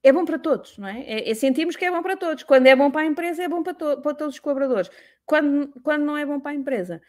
é 0.04 0.12
bom 0.12 0.26
para 0.26 0.38
todos, 0.38 0.78
não 0.78 0.88
é? 0.88 1.02
é? 1.04 1.30
é? 1.30 1.34
Sentimos 1.34 1.76
que 1.76 1.86
é 1.86 1.92
bom 1.92 2.02
para 2.02 2.18
todos. 2.18 2.44
Quando 2.44 2.68
é 2.68 2.76
bom 2.76 2.92
para 2.92 3.02
a 3.02 3.06
empresa, 3.06 3.44
é 3.44 3.48
bom 3.48 3.64
para, 3.64 3.74
to 3.74 4.02
para 4.02 4.14
todos 4.14 4.36
os 4.36 4.40
colaboradores. 4.40 4.90
Quando, 5.26 5.70
quando 5.82 6.04
não 6.04 6.18
é 6.18 6.26
bom 6.26 6.40
para 6.40 6.52
a 6.52 6.56
empresa, 6.56 7.02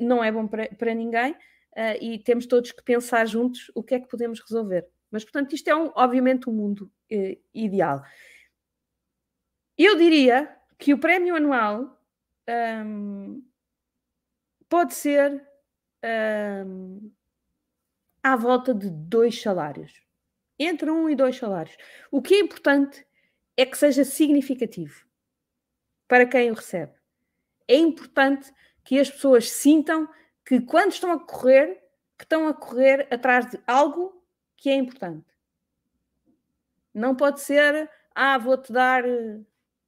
não 0.00 0.24
é 0.24 0.32
bom 0.32 0.46
para, 0.46 0.68
para 0.68 0.94
ninguém 0.94 1.32
uh, 1.32 1.98
e 2.00 2.18
temos 2.18 2.46
todos 2.46 2.72
que 2.72 2.82
pensar 2.82 3.26
juntos 3.26 3.70
o 3.74 3.82
que 3.82 3.94
é 3.94 4.00
que 4.00 4.08
podemos 4.08 4.40
resolver. 4.40 4.88
Mas, 5.10 5.24
portanto, 5.24 5.54
isto 5.54 5.68
é, 5.68 5.76
um, 5.76 5.92
obviamente, 5.94 6.48
um 6.48 6.54
mundo 6.54 6.90
uh, 7.12 7.42
ideal. 7.52 8.02
Eu 9.76 9.96
diria 9.96 10.56
que 10.78 10.94
o 10.94 10.98
prémio 10.98 11.36
anual 11.36 12.00
um, 12.86 13.44
pode 14.68 14.94
ser 14.94 15.46
um, 16.04 17.10
à 18.22 18.36
volta 18.36 18.74
de 18.74 18.90
dois 18.90 19.40
salários 19.40 20.02
entre 20.58 20.90
um 20.90 21.08
e 21.08 21.16
dois 21.16 21.36
salários. 21.36 21.76
O 22.10 22.22
que 22.22 22.34
é 22.34 22.40
importante 22.40 23.06
é 23.56 23.66
que 23.66 23.76
seja 23.76 24.04
significativo 24.04 25.06
para 26.06 26.26
quem 26.26 26.50
o 26.50 26.54
recebe. 26.54 26.92
É 27.66 27.76
importante 27.76 28.52
que 28.84 28.98
as 28.98 29.10
pessoas 29.10 29.50
sintam 29.50 30.08
que 30.44 30.60
quando 30.60 30.92
estão 30.92 31.12
a 31.12 31.20
correr, 31.20 31.82
que 32.18 32.24
estão 32.24 32.46
a 32.48 32.54
correr 32.54 33.08
atrás 33.10 33.50
de 33.50 33.60
algo 33.66 34.22
que 34.56 34.68
é 34.68 34.74
importante. 34.74 35.26
Não 36.92 37.16
pode 37.16 37.40
ser, 37.40 37.90
ah, 38.14 38.36
vou-te 38.38 38.72
dar 38.72 39.02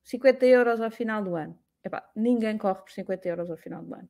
50 0.03 0.47
euros 0.47 0.81
ao 0.81 0.91
final 0.91 1.23
do 1.23 1.35
ano. 1.35 1.59
Epá, 1.83 2.09
ninguém 2.17 2.57
corre 2.57 2.81
por 2.81 2.91
50 2.91 3.29
euros 3.29 3.51
ao 3.51 3.57
final 3.57 3.83
do 3.83 3.95
ano. 3.95 4.09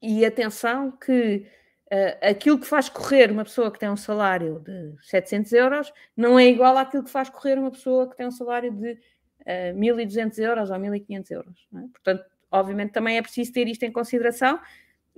E 0.00 0.24
atenção 0.24 0.90
que 0.92 1.46
uh, 1.92 2.28
aquilo 2.30 2.58
que 2.58 2.66
faz 2.66 2.88
correr 2.88 3.30
uma 3.30 3.44
pessoa 3.44 3.70
que 3.70 3.78
tem 3.78 3.90
um 3.90 3.96
salário 3.96 4.60
de 4.60 4.94
700 5.02 5.52
euros 5.52 5.92
não 6.16 6.38
é 6.38 6.46
igual 6.46 6.76
àquilo 6.76 7.04
que 7.04 7.10
faz 7.10 7.28
correr 7.28 7.58
uma 7.58 7.70
pessoa 7.70 8.08
que 8.08 8.16
tem 8.16 8.26
um 8.26 8.30
salário 8.30 8.70
de 8.70 8.92
uh, 8.92 8.98
eh, 9.46 9.72
1.200 9.72 10.38
euros 10.38 10.70
ou 10.70 10.76
1.500 10.76 11.30
euros. 11.30 11.68
É? 11.74 11.80
Portanto, 11.92 12.24
obviamente 12.50 12.92
também 12.92 13.16
é 13.16 13.22
preciso 13.22 13.52
ter 13.52 13.66
isto 13.68 13.82
em 13.82 13.92
consideração, 13.92 14.60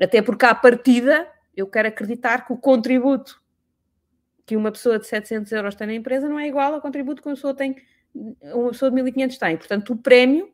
até 0.00 0.22
porque 0.22 0.46
à 0.46 0.54
partida 0.54 1.30
eu 1.54 1.66
quero 1.66 1.88
acreditar 1.88 2.46
que 2.46 2.52
o 2.52 2.56
contributo 2.56 3.40
que 4.46 4.56
uma 4.56 4.72
pessoa 4.72 4.98
de 4.98 5.06
700 5.06 5.52
euros 5.52 5.74
tem 5.76 5.86
na 5.86 5.94
empresa 5.94 6.28
não 6.28 6.38
é 6.38 6.48
igual 6.48 6.74
ao 6.74 6.80
contributo 6.80 7.22
que 7.22 7.28
uma 7.28 7.34
pessoa 7.34 7.54
tem 7.54 7.76
uma 8.12 8.70
pessoa 8.70 8.90
de 8.90 8.96
1500 8.96 9.38
tem. 9.38 9.56
Portanto, 9.56 9.92
o 9.92 9.96
prémio, 9.96 10.52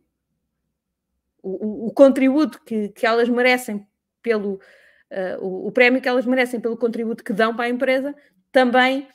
o, 1.43 1.87
o, 1.87 1.93
contributo 1.93 2.61
que, 2.62 2.91
que 2.91 3.07
elas 3.07 3.29
merecem 3.29 3.87
pelo, 4.27 4.55
uh, 4.55 5.39
o, 5.41 5.68
o, 5.68 5.70
prémio 5.70 6.03
que 6.03 6.09
elas 6.09 6.27
merecem 6.27 6.59
pelo 6.59 6.77
contributo 6.77 7.22
que 7.22 7.33
dão 7.33 7.55
para 7.55 7.66
a 7.66 7.68
empresa 7.68 8.12
também 8.51 9.07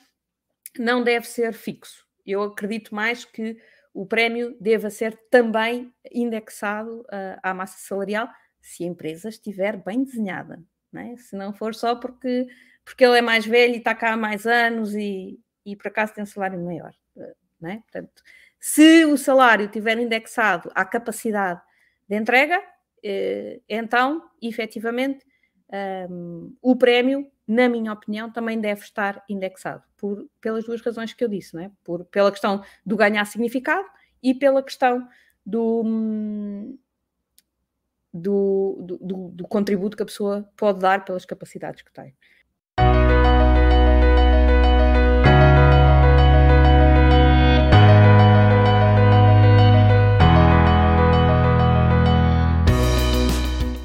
não 0.78 1.04
deve 1.04 1.26
ser 1.26 1.52
fixo. 1.52 2.06
Eu 2.24 2.42
acredito 2.42 2.94
mais 2.94 3.26
que 3.26 3.58
o 3.92 4.06
prémio 4.06 4.56
deva 4.58 4.88
ser 4.88 5.14
também 5.30 5.92
indexado 6.10 7.02
uh, 7.02 7.38
à 7.42 7.52
massa 7.52 7.76
salarial 7.78 8.26
se 8.58 8.84
a 8.84 8.86
empresa 8.86 9.28
estiver 9.28 9.76
bem 9.76 10.02
desenhada, 10.02 10.62
não 10.90 11.02
é? 11.02 11.16
se 11.18 11.36
não 11.36 11.52
for 11.52 11.74
só 11.74 11.94
porque, 11.94 12.46
porque 12.82 13.04
ele 13.04 13.18
é 13.18 13.20
mais 13.20 13.44
velho 13.44 13.74
e 13.74 13.78
está 13.78 13.94
cá 13.94 14.14
há 14.14 14.16
mais 14.16 14.46
anos 14.46 14.94
e, 14.94 15.38
e 15.66 15.76
por 15.76 15.88
acaso 15.88 16.14
tem 16.14 16.22
um 16.22 16.26
salário 16.26 16.58
maior. 16.58 16.94
Não 17.60 17.68
é? 17.70 17.76
Portanto, 17.80 18.22
se 18.58 19.04
o 19.04 19.18
salário 19.18 19.66
estiver 19.66 19.98
indexado 19.98 20.70
à 20.74 20.86
capacidade 20.86 21.60
de 22.08 22.16
entrega, 22.16 22.56
eh, 22.56 22.62
então, 23.68 24.22
efetivamente, 24.40 25.24
um, 26.10 26.54
o 26.62 26.76
prémio 26.76 27.30
na 27.46 27.68
minha 27.68 27.92
opinião, 27.92 28.30
também 28.30 28.60
deve 28.60 28.82
estar 28.82 29.22
indexado, 29.28 29.82
por, 29.96 30.26
pelas 30.40 30.64
duas 30.64 30.80
razões 30.80 31.12
que 31.12 31.22
eu 31.22 31.28
disse, 31.28 31.54
não 31.54 31.62
é? 31.62 31.70
por, 31.84 32.04
pela 32.06 32.30
questão 32.30 32.64
do 32.84 32.96
ganhar 32.96 33.24
significado 33.24 33.86
e 34.22 34.34
pela 34.34 34.62
questão 34.62 35.06
do, 35.44 35.82
do, 38.12 38.98
do, 39.00 39.28
do, 39.30 39.48
contributo 39.48 39.96
que 39.96 40.02
a 40.02 40.06
pessoa 40.06 40.48
pode 40.56 40.78
dar 40.78 41.04
pelas 41.04 41.24
capacidades 41.26 41.82
que 41.82 41.92
tem. 41.92 42.14